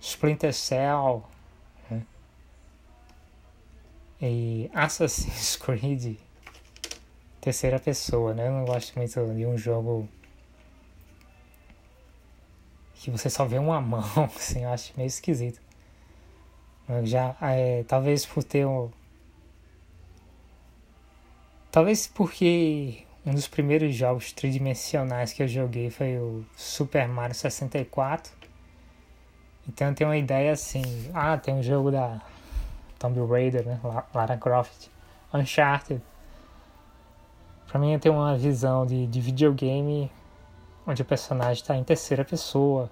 [0.00, 1.24] Splinter Cell
[1.90, 2.02] né?
[4.20, 6.18] e Assassin's Creed
[7.40, 8.46] terceira pessoa, né?
[8.46, 10.06] Eu não gosto muito de um jogo
[12.94, 14.04] que você só vê uma mão,
[14.36, 15.69] assim, eu acho meio esquisito.
[17.04, 18.90] Já, é, talvez por ter um,
[21.70, 28.32] talvez porque um dos primeiros jogos tridimensionais que eu joguei foi o Super Mario 64.
[29.68, 30.82] Então eu tenho uma ideia assim,
[31.14, 32.20] ah, tem um jogo da
[32.98, 33.80] Tomb Raider, né?
[34.14, 34.88] Lara Croft,
[35.32, 36.02] Uncharted.
[37.68, 40.10] Pra mim tenho uma visão de, de videogame
[40.86, 42.90] onde o personagem está em terceira pessoa.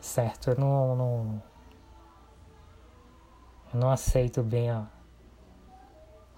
[0.00, 0.50] Certo?
[0.50, 1.42] Eu não, não,
[3.74, 4.86] eu não aceito bem a,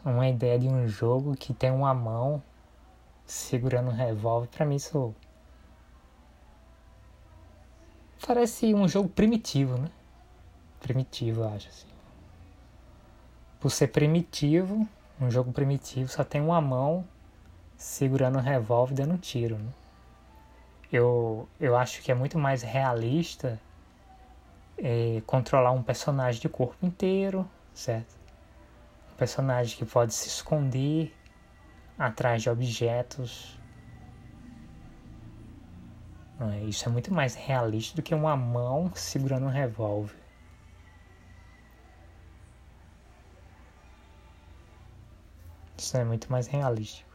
[0.02, 2.42] uma ideia de um jogo que tem uma mão
[3.26, 4.48] segurando um revólver.
[4.48, 5.14] Pra mim isso
[8.26, 9.90] parece um jogo primitivo, né?
[10.80, 11.86] Primitivo, eu acho assim.
[13.60, 14.88] Por ser primitivo,
[15.20, 17.06] um jogo primitivo só tem uma mão
[17.76, 19.70] segurando um revólver dando um tiro, né?
[20.90, 23.60] Eu, eu acho que é muito mais realista
[24.78, 28.14] é, controlar um personagem de corpo inteiro, certo?
[29.12, 31.14] Um personagem que pode se esconder
[31.98, 33.58] atrás de objetos.
[36.38, 40.14] É, isso é muito mais realista do que uma mão segurando um revólver.
[45.78, 47.06] Isso é muito mais realístico.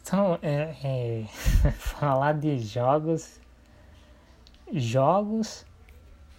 [0.00, 1.26] Então, é, é
[1.76, 3.40] falar de jogos,
[4.74, 5.64] jogos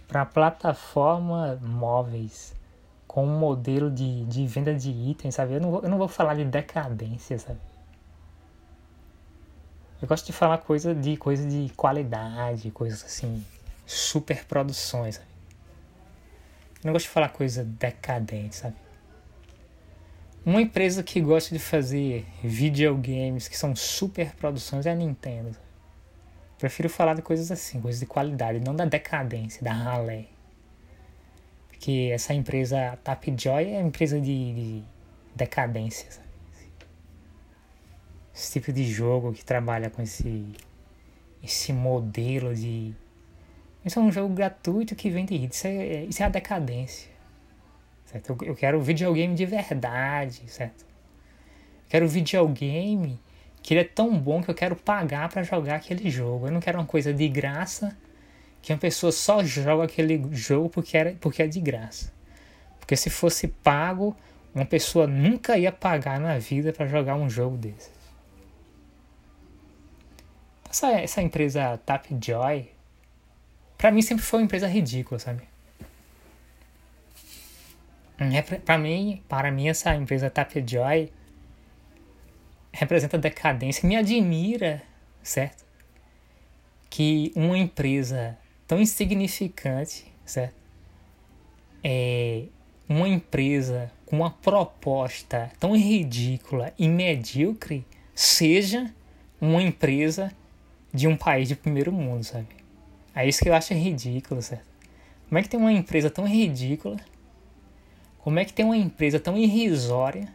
[0.06, 2.54] para plataforma móveis
[3.06, 5.54] com um modelo de, de venda de itens, sabe?
[5.54, 7.58] Eu não, vou, eu não vou falar de decadência, sabe?
[10.00, 13.44] Eu gosto de falar coisa de coisa de qualidade, coisas assim,
[13.86, 15.26] super produções, sabe?
[16.76, 18.76] Eu não gosto de falar coisa decadente, sabe?
[20.44, 25.54] Uma empresa que gosta de fazer videogames que são super produções é a Nintendo.
[26.60, 30.26] Prefiro falar de coisas assim, coisas de qualidade, não da decadência, da ralé.
[31.68, 34.84] Porque essa empresa Tapjoy é empresa de, de
[35.34, 36.10] decadência.
[36.10, 36.28] Sabe?
[38.34, 40.46] Esse tipo de jogo que trabalha com esse,
[41.42, 42.94] esse modelo de.
[43.82, 45.56] Isso é um jogo gratuito que vende hits.
[45.56, 47.10] Isso é, isso é a decadência.
[48.04, 48.36] Certo?
[48.42, 50.82] Eu, quero videogame de verdade, certo?
[50.82, 53.18] Eu quero videogame
[53.62, 56.46] que ele é tão bom que eu quero pagar para jogar aquele jogo.
[56.46, 57.96] Eu não quero uma coisa de graça
[58.62, 62.12] que uma pessoa só joga aquele jogo porque, era, porque é de graça.
[62.78, 64.16] Porque se fosse pago,
[64.54, 67.90] uma pessoa nunca ia pagar na vida para jogar um jogo desse.
[70.68, 72.68] Essa, essa empresa Tapjoy,
[73.76, 75.42] para mim sempre foi uma empresa ridícula, sabe?
[78.18, 81.10] É, para mim, para mim essa empresa Tapjoy
[82.72, 83.86] representa decadência.
[83.86, 84.82] Me admira,
[85.22, 85.64] certo?
[86.88, 90.54] Que uma empresa tão insignificante, certo?
[91.82, 92.44] É
[92.88, 98.92] uma empresa com uma proposta tão ridícula e medíocre seja
[99.40, 100.32] uma empresa
[100.92, 102.48] de um país de primeiro mundo, sabe?
[103.14, 104.68] É isso que eu acho ridículo, certo?
[105.28, 106.98] Como é que tem uma empresa tão ridícula
[108.22, 110.28] como é que tem uma empresa tão irrisória?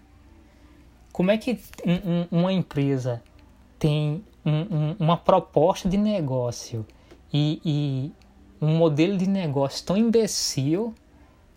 [1.16, 3.24] Como é que um, um, uma empresa
[3.80, 6.86] tem um, uma proposta de negócio
[7.32, 8.11] e, e,
[8.61, 10.93] um modelo de negócio tão imbecil?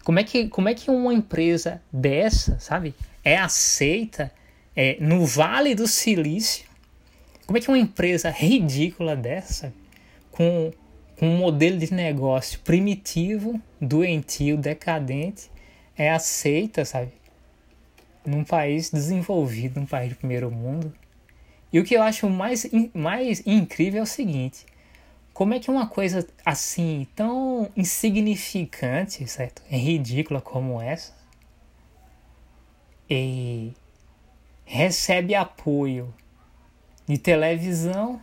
[0.05, 2.95] Como é que, como é que uma empresa dessa, sabe,
[3.25, 4.31] é aceita
[4.77, 6.65] é, no Vale do Silício?
[7.45, 9.75] Como é que uma empresa ridícula dessa,
[10.31, 10.71] com,
[11.19, 15.51] com um modelo de negócio primitivo, doentio, decadente,
[15.97, 17.18] é aceita, sabe?
[18.29, 20.93] Num país desenvolvido, num país de primeiro mundo.
[21.73, 24.67] E o que eu acho mais, mais incrível é o seguinte:
[25.33, 29.63] como é que uma coisa assim, tão insignificante, certo?
[29.71, 31.13] É ridícula como essa,
[33.09, 33.73] e
[34.65, 36.13] recebe apoio
[37.07, 38.21] de televisão,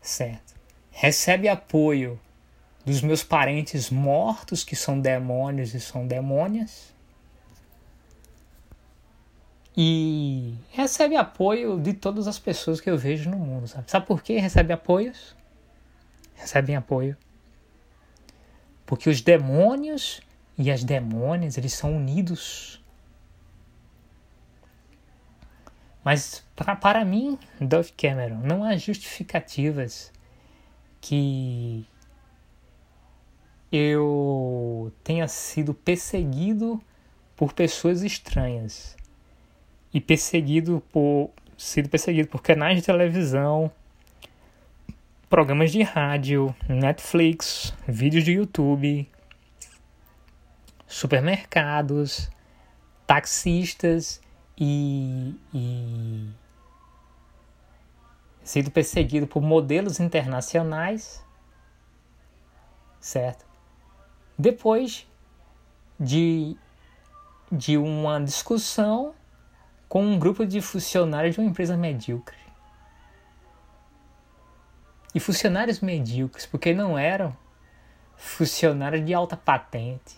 [0.00, 0.54] certo?
[0.92, 2.20] Recebe apoio
[2.84, 6.94] dos meus parentes mortos, que são demônios e são demônias.
[9.76, 13.90] E recebe apoio de todas as pessoas que eu vejo no mundo, sabe?
[13.90, 15.36] Sabe por que recebe apoios?
[16.34, 17.14] Recebem apoio.
[18.86, 20.22] Porque os demônios
[20.56, 22.82] e as demônias, eles são unidos.
[26.02, 30.10] Mas pra, para mim, Dove Cameron, não há justificativas
[31.02, 31.86] que
[33.70, 36.80] eu tenha sido perseguido
[37.36, 38.96] por pessoas estranhas
[39.96, 43.72] e perseguido por sido perseguido por canais de televisão,
[45.26, 49.10] programas de rádio, Netflix, vídeos de YouTube,
[50.86, 52.30] supermercados,
[53.06, 54.20] taxistas
[54.58, 56.28] e, e
[58.44, 61.24] sido perseguido por modelos internacionais,
[63.00, 63.46] certo?
[64.38, 65.08] Depois
[65.98, 66.54] de,
[67.50, 69.14] de uma discussão
[69.88, 72.36] com um grupo de funcionários de uma empresa medíocre.
[75.14, 77.36] E funcionários medíocres, porque não eram
[78.16, 80.16] funcionários de alta patente.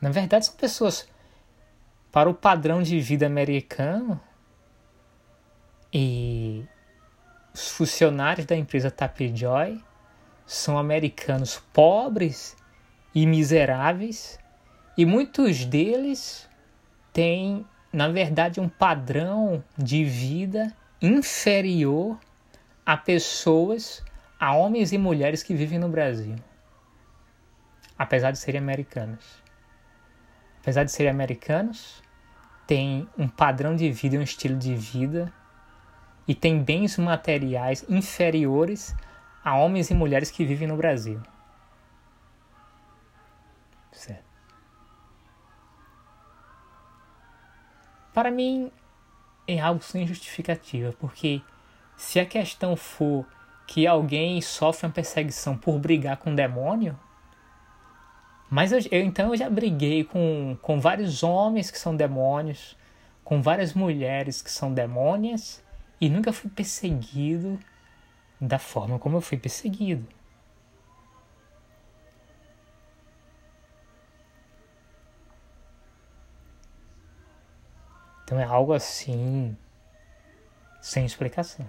[0.00, 1.08] Na verdade, são pessoas
[2.10, 4.20] para o padrão de vida americano
[5.92, 6.66] e
[7.54, 9.82] os funcionários da empresa Tapejoy
[10.46, 12.56] são americanos pobres
[13.14, 14.38] e miseráveis
[14.96, 16.48] e muitos deles
[17.12, 22.18] têm, na verdade, um padrão de vida inferior
[22.84, 24.04] a pessoas,
[24.38, 26.36] a homens e mulheres que vivem no Brasil,
[27.98, 29.42] apesar de serem americanos
[30.62, 32.00] apesar de serem americanos,
[32.66, 35.32] têm um padrão de vida um estilo de vida
[36.26, 38.94] e têm bens materiais inferiores
[39.44, 41.20] a homens e mulheres que vivem no Brasil.
[43.90, 44.31] Certo.
[48.12, 48.70] Para mim,
[49.46, 51.40] é algo sem justificativa, porque
[51.96, 53.26] se a questão for
[53.66, 56.98] que alguém sofre uma perseguição por brigar com um demônio,
[58.50, 62.76] mas eu, eu, então eu já briguei com, com vários homens que são demônios,
[63.24, 65.64] com várias mulheres que são demônias,
[66.00, 67.58] e nunca fui perseguido
[68.40, 70.06] da forma como eu fui perseguido.
[78.32, 79.54] Então é algo assim,
[80.80, 81.66] sem explicação.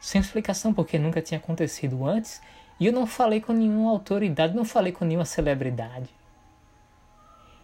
[0.00, 2.42] Sem explicação, porque nunca tinha acontecido antes
[2.80, 6.10] e eu não falei com nenhuma autoridade, não falei com nenhuma celebridade.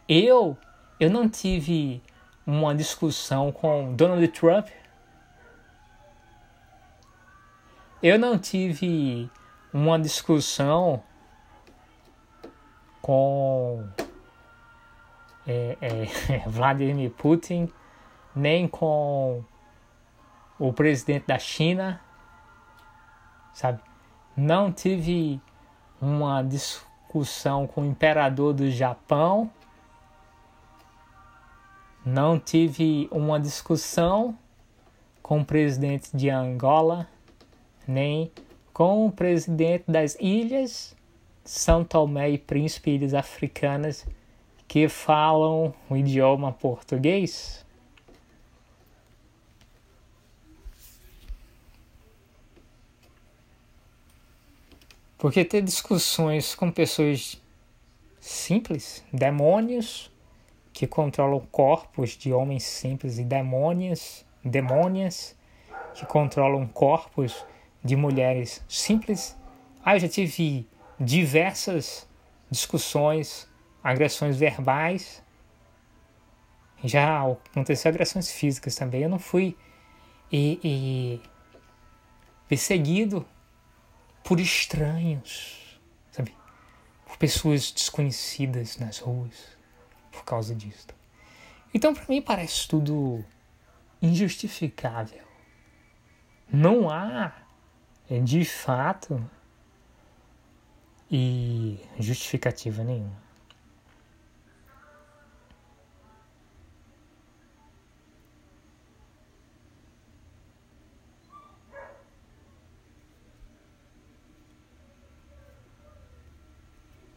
[0.08, 0.56] Eu,
[1.00, 2.00] eu não tive
[2.46, 4.68] uma discussão com Donald Trump.
[8.00, 9.28] Eu não tive
[9.72, 11.02] uma discussão
[13.02, 13.88] com
[15.47, 17.70] é, é, Vladimir Putin,
[18.34, 19.44] nem com
[20.59, 22.01] o presidente da China,
[23.53, 23.80] sabe?
[24.36, 25.40] Não tive
[26.01, 29.51] uma discussão com o imperador do Japão.
[32.05, 34.36] Não tive uma discussão
[35.22, 37.09] com o presidente de Angola,
[37.86, 38.30] nem
[38.72, 40.94] com o presidente das ilhas
[41.42, 44.07] São Tomé e Príncipe, ilhas africanas
[44.68, 47.64] que falam o idioma português.
[55.18, 57.40] Porque ter discussões com pessoas
[58.20, 60.10] simples, demônios
[60.72, 65.34] que controlam corpos de homens simples e demônias, demônias
[65.94, 67.46] que controlam corpos
[67.82, 69.34] de mulheres simples.
[69.82, 70.68] Ah, eu já tive
[71.00, 72.06] diversas
[72.50, 73.48] discussões,
[73.87, 75.22] agressões verbais.
[76.84, 79.03] Já aconteceu agressões físicas também.
[79.03, 79.57] Eu não fui
[80.30, 81.20] e, e
[82.49, 83.26] perseguido
[84.24, 85.80] por estranhos,
[86.11, 86.34] sabe?
[87.07, 89.57] Por pessoas desconhecidas nas ruas
[90.11, 90.89] por causa disso.
[91.72, 93.24] Então, para mim, parece tudo
[94.03, 95.24] injustificável.
[96.53, 97.32] Não há,
[98.09, 99.22] é, de fato,
[101.11, 103.25] e justificativa nenhuma.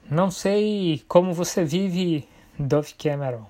[0.10, 3.46] Não sei como você vive, Dove Cameron.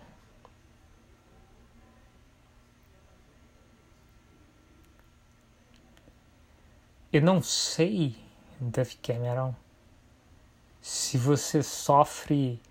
[7.14, 8.16] Eu não sei,
[8.60, 9.56] Dove Cameron,
[10.82, 12.62] se você sofre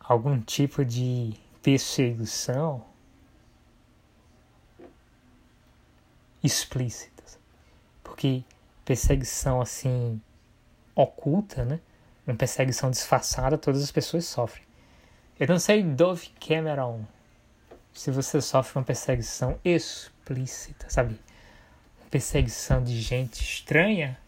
[0.00, 2.82] algum tipo de perseguição
[6.42, 7.38] explícitas.
[8.02, 8.42] Porque
[8.86, 10.18] perseguição assim
[10.94, 11.78] oculta, né?
[12.28, 14.62] Uma perseguição disfarçada, todas as pessoas sofrem.
[15.40, 17.00] Eu não sei, Dove Cameron,
[17.90, 21.18] se você sofre uma perseguição explícita, sabe?
[22.10, 24.18] Perseguição de gente estranha.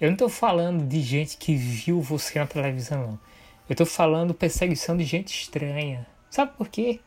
[0.00, 3.20] Eu não estou falando de gente que viu você na televisão, não.
[3.68, 6.06] Eu estou falando perseguição de gente estranha.
[6.30, 7.00] Sabe por quê?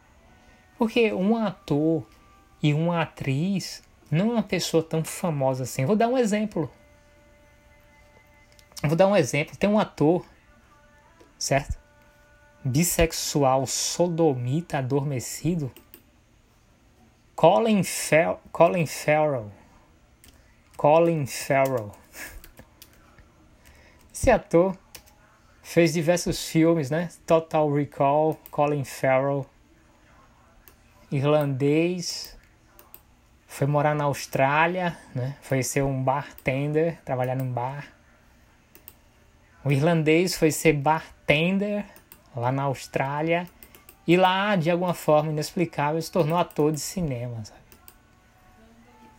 [0.77, 2.05] Porque um ator
[2.61, 5.85] e uma atriz não é uma pessoa tão famosa assim.
[5.85, 6.69] Vou dar um exemplo.
[8.83, 9.55] Vou dar um exemplo.
[9.55, 10.25] Tem um ator,
[11.37, 11.77] certo?
[12.63, 15.71] Bissexual, sodomita, adormecido.
[17.35, 19.51] Colin, Fel Colin Farrell.
[20.77, 21.91] Colin Farrell.
[24.13, 24.77] Esse ator
[25.61, 27.09] fez diversos filmes, né?
[27.25, 29.45] Total Recall, Colin Farrell.
[31.11, 32.37] Irlandês,
[33.47, 35.37] foi morar na Austrália, né?
[35.41, 37.92] Foi ser um bartender, trabalhar num bar.
[39.65, 41.85] O irlandês foi ser bartender
[42.35, 43.47] lá na Austrália
[44.05, 47.61] e lá, de alguma forma inexplicável, se tornou ator de cinema, sabe?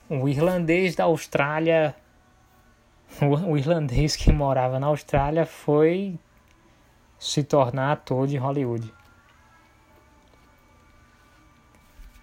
[0.09, 1.95] O irlandês da Austrália,
[3.21, 6.19] o irlandês que morava na Austrália foi
[7.19, 8.93] se tornar ator de Hollywood.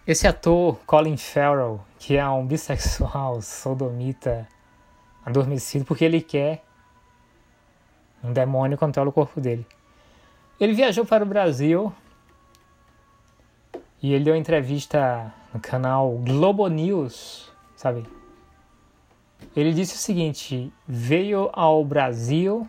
[0.05, 4.47] Esse ator, Colin Farrell, que é um bissexual, sodomita,
[5.25, 6.63] adormecido, porque ele quer
[8.23, 9.65] um demônio controla o corpo dele.
[10.59, 11.91] Ele viajou para o Brasil
[14.01, 18.05] e ele deu entrevista no canal Globo News, sabe?
[19.55, 22.67] Ele disse o seguinte: veio ao Brasil,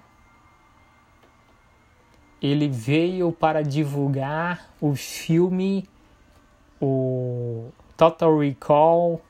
[2.41, 5.89] ele veio para divulgar o filme
[6.81, 9.21] o Total Recall,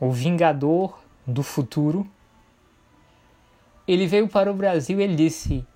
[0.00, 2.06] o Vingador do Futuro.
[3.86, 5.66] Ele veio para o Brasil e ele disse: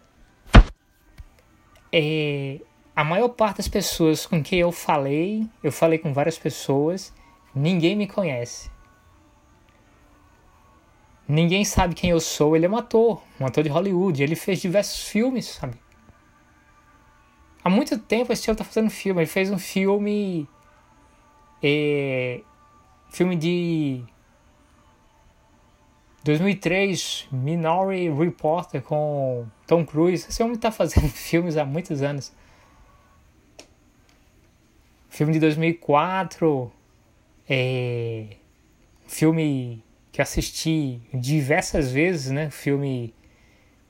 [1.92, 2.61] é,
[2.94, 7.12] a maior parte das pessoas com quem eu falei, eu falei com várias pessoas,
[7.54, 8.70] ninguém me conhece.
[11.28, 12.54] Ninguém sabe quem eu sou.
[12.54, 14.22] Ele é um ator, um ator de Hollywood.
[14.22, 15.76] Ele fez diversos filmes, sabe?
[17.64, 19.22] Há muito tempo esse homem está fazendo filme.
[19.22, 20.48] Ele fez um filme
[21.61, 22.42] é,
[23.11, 24.04] filme de
[26.26, 30.26] 2003, Minority Reporter com Tom Cruise.
[30.28, 32.32] Esse homem está fazendo filmes há muitos anos.
[35.08, 36.70] Filme de 2004,
[37.48, 38.26] é,
[39.06, 42.50] filme que assisti diversas vezes, né?
[42.50, 43.14] Filme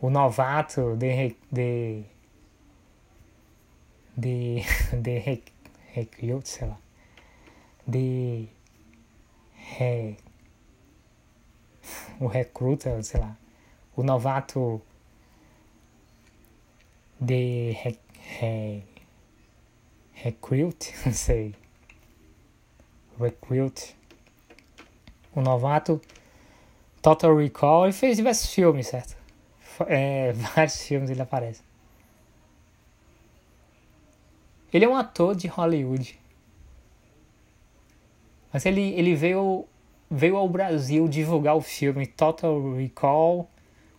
[0.00, 2.04] O Novato de de
[4.16, 4.62] de,
[4.92, 5.40] de,
[6.00, 6.78] de sei lá
[7.86, 8.46] de
[9.80, 10.14] é,
[12.20, 13.36] o recruta, sei lá,
[13.96, 14.80] o novato
[17.20, 17.98] de re,
[18.38, 18.82] re,
[20.12, 21.54] recruit, não sei,
[23.18, 23.96] recruit,
[25.34, 26.00] o novato
[27.02, 29.16] Total Recall e fez diversos filmes, certo?
[29.86, 31.62] É, vários filmes ele aparece.
[34.72, 36.18] Ele é um ator de Hollywood.
[38.52, 39.66] Mas ele, ele veio,
[40.10, 43.50] veio ao Brasil divulgar o filme Total Recall,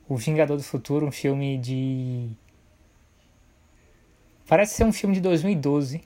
[0.07, 2.29] O Vingador do Futuro, um filme de.
[4.47, 6.01] Parece ser um filme de 2012.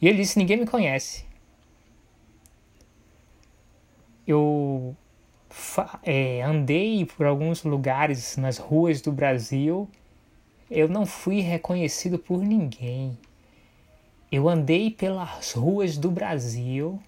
[0.00, 1.24] E ele disse: Ninguém me conhece.
[4.26, 4.96] Eu
[6.02, 9.88] é, andei por alguns lugares nas ruas do Brasil.
[10.70, 13.18] Eu não fui reconhecido por ninguém.
[14.30, 17.00] Eu andei pelas ruas do Brasil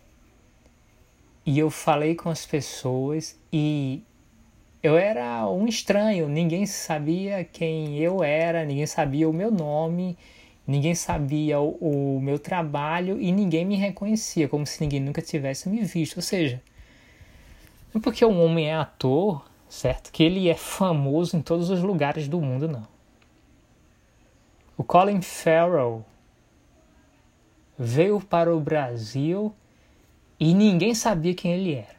[1.45, 4.03] e eu falei com as pessoas e
[4.82, 10.16] eu era um estranho, ninguém sabia quem eu era, ninguém sabia o meu nome,
[10.66, 15.68] ninguém sabia o, o, meu trabalho e ninguém me reconhecia, como se ninguém nunca tivesse
[15.68, 16.16] me visto.
[16.16, 16.62] Ou seja,
[17.93, 20.11] não é porque um homem é ator, certo?
[20.11, 22.86] Que ele é famoso em todos os lugares do mundo, não.
[24.76, 26.05] O Colin Farrell
[27.78, 29.55] veio para o Brasil
[30.43, 31.95] e ninguém sabia quem ele era.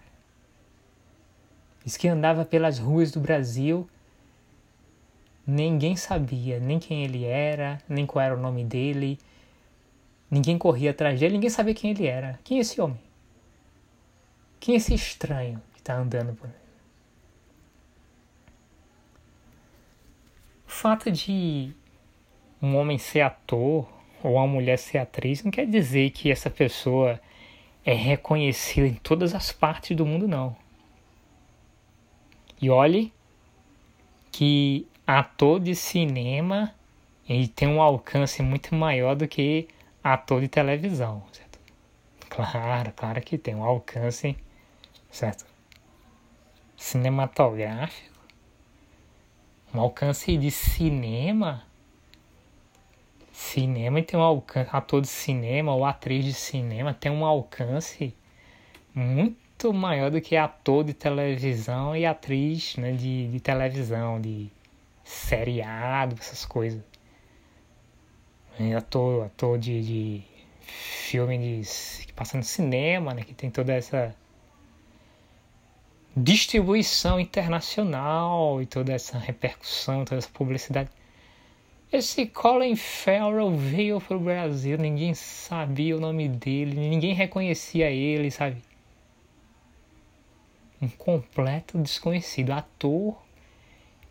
[1.82, 3.90] Diz que andava pelas ruas do Brasil,
[5.48, 9.18] ninguém sabia nem quem ele era, nem qual era o nome dele,
[10.30, 12.38] ninguém corria atrás dele, ninguém sabia quem ele era.
[12.44, 13.00] Quem é esse homem?
[14.60, 16.56] Quem é esse estranho que está andando por aí?
[20.68, 21.72] O fato de
[22.62, 23.88] um homem ser ator,
[24.22, 27.22] ou uma mulher ser atriz não quer dizer que essa pessoa
[27.86, 30.56] é reconhecida em todas as partes do mundo, não.
[32.62, 33.14] E olhe
[34.32, 36.74] que ator de cinema
[37.28, 39.68] ele tem um alcance muito maior do que
[40.04, 41.60] ator de televisão, certo?
[42.30, 44.36] Claro, claro que tem um alcance,
[45.10, 45.46] certo?
[46.76, 48.14] Cinematográfico,
[49.74, 51.64] um alcance de cinema
[53.34, 58.16] cinema tem um alcance, ator de cinema ou atriz de cinema tem um alcance
[58.94, 64.50] muito maior do que ator de televisão e atriz né, de, de televisão, de
[65.04, 66.82] seriado, essas coisas.
[68.78, 70.24] ator, ator de, de
[70.62, 74.16] filme de, que passa no cinema, né, que tem toda essa
[76.16, 80.90] distribuição internacional e toda essa repercussão, toda essa publicidade.
[81.94, 88.58] Esse Colin Farrell veio pro Brasil, ninguém sabia o nome dele, ninguém reconhecia ele, sabe?
[90.82, 93.16] Um completo desconhecido, ator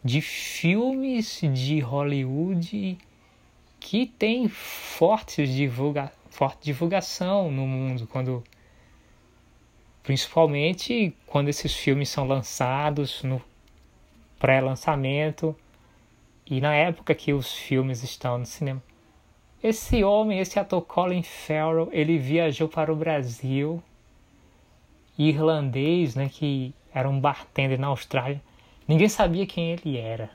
[0.05, 2.97] de filmes de Hollywood
[3.81, 8.45] que tem fortes divulga forte divulgação no mundo quando
[10.05, 13.43] principalmente quando esses filmes são lançados no
[14.39, 15.57] pré-lançamento
[16.53, 18.83] e na época que os filmes estão no cinema.
[19.63, 23.83] Esse homem, esse ator Colin Farrell, ele viajou para o Brasil,
[25.17, 28.39] irlandês, né, que era um bartender na Austrália.
[28.87, 30.29] Ninguém sabia quem ele era.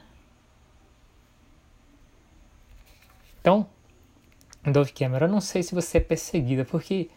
[3.39, 3.67] Então,
[4.63, 7.11] Dove Cameron, eu não sei se você é perseguida, porque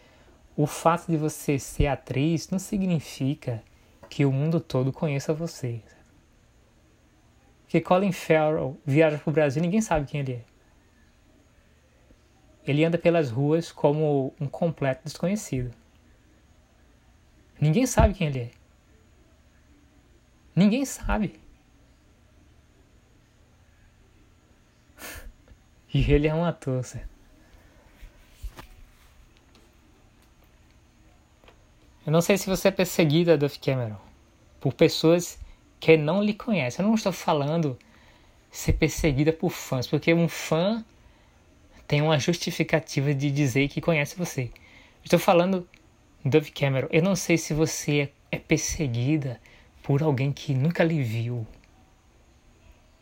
[0.54, 3.62] o fato de você ser atriz não significa
[4.10, 5.80] que o mundo todo conheça você.
[7.70, 10.44] Porque Colin Farrell viaja para o Brasil ninguém sabe quem ele é.
[12.66, 15.72] Ele anda pelas ruas como um completo desconhecido.
[17.60, 18.50] Ninguém sabe quem ele é.
[20.52, 21.40] Ninguém sabe.
[25.94, 27.08] e ele é um ator, certo?
[32.04, 34.00] Eu não sei se você é perseguida, Duff Cameron,
[34.58, 35.38] por pessoas
[35.80, 36.80] que não lhe conhece.
[36.80, 37.76] Eu não estou falando
[38.50, 40.84] ser perseguida por fãs, porque um fã
[41.88, 44.50] tem uma justificativa de dizer que conhece você.
[45.02, 45.66] Estou falando,
[46.24, 49.40] Dove Cameron, eu não sei se você é perseguida
[49.82, 51.46] por alguém que nunca lhe viu.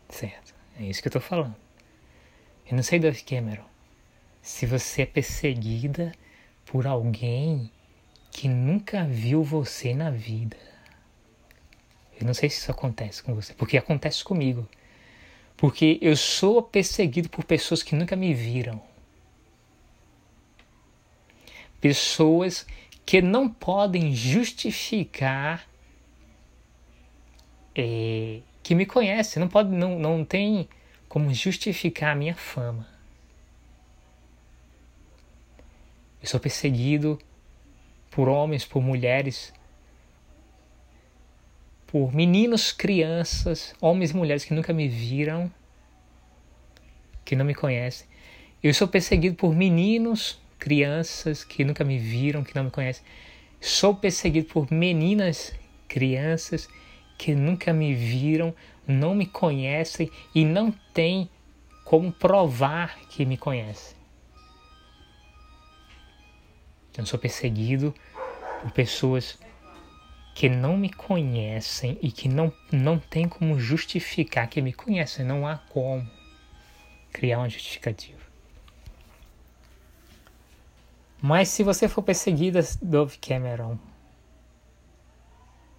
[0.08, 0.54] Certo?
[0.78, 1.56] É isso que eu estou falando.
[2.70, 3.64] Eu não sei, Dove Cameron,
[4.40, 6.12] se você é perseguida
[6.64, 7.70] por alguém
[8.30, 10.67] que nunca viu você na vida.
[12.18, 14.68] Eu não sei se isso acontece com você, porque acontece comigo.
[15.56, 18.82] Porque eu sou perseguido por pessoas que nunca me viram.
[21.80, 22.66] Pessoas
[23.06, 25.68] que não podem justificar
[27.74, 30.68] é, que me conhecem, não, pode, não, não tem
[31.08, 32.86] como justificar a minha fama.
[36.20, 37.18] Eu sou perseguido
[38.10, 39.52] por homens, por mulheres
[41.89, 45.51] por meninos, crianças, homens e mulheres que nunca me viram,
[47.24, 48.07] que não me conhecem.
[48.62, 53.03] Eu sou perseguido por meninos, crianças que nunca me viram, que não me conhecem.
[53.59, 55.55] Sou perseguido por meninas,
[55.89, 56.68] crianças
[57.16, 58.55] que nunca me viram,
[58.86, 61.28] não me conhecem e não têm
[61.84, 63.97] como provar que me conhecem.
[66.99, 67.95] Eu sou perseguido
[68.61, 69.39] por pessoas
[70.39, 75.45] que não me conhecem e que não, não tem como justificar que me conhecem, não
[75.45, 76.09] há como
[77.12, 78.20] criar uma justificativa.
[81.20, 83.76] Mas se você for perseguida, Dove Cameron,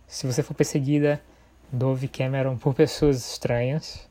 [0.05, 1.24] se você for perseguida,
[1.72, 4.10] Dove Cameron, por pessoas estranhas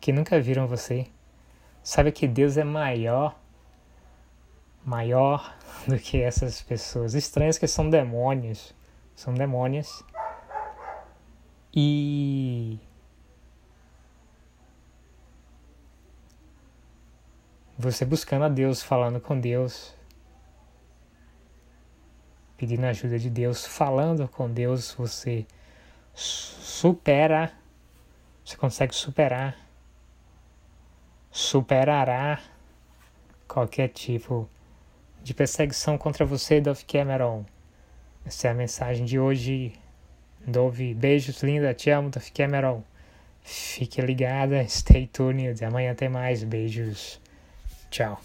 [0.00, 1.06] que nunca viram você,
[1.80, 3.38] saiba que Deus é maior
[4.86, 5.52] maior
[5.86, 8.72] do que essas pessoas estranhas que são demônios,
[9.14, 10.04] são demônios.
[11.74, 12.78] E
[17.76, 19.94] você buscando a Deus, falando com Deus,
[22.56, 25.46] pedindo ajuda de Deus, falando com Deus, você
[26.14, 27.52] supera,
[28.42, 29.54] você consegue superar,
[31.30, 32.40] superará
[33.46, 34.48] qualquer tipo
[35.26, 37.44] de perseguição contra você, Dove Cameron.
[38.24, 39.72] Essa é a mensagem de hoje.
[40.46, 42.80] Dove, beijos, linda, te amo, Dove Cameron.
[43.42, 45.64] Fique ligada, stay tuned.
[45.64, 46.44] Amanhã tem mais.
[46.44, 47.20] Beijos.
[47.90, 48.20] Tchau.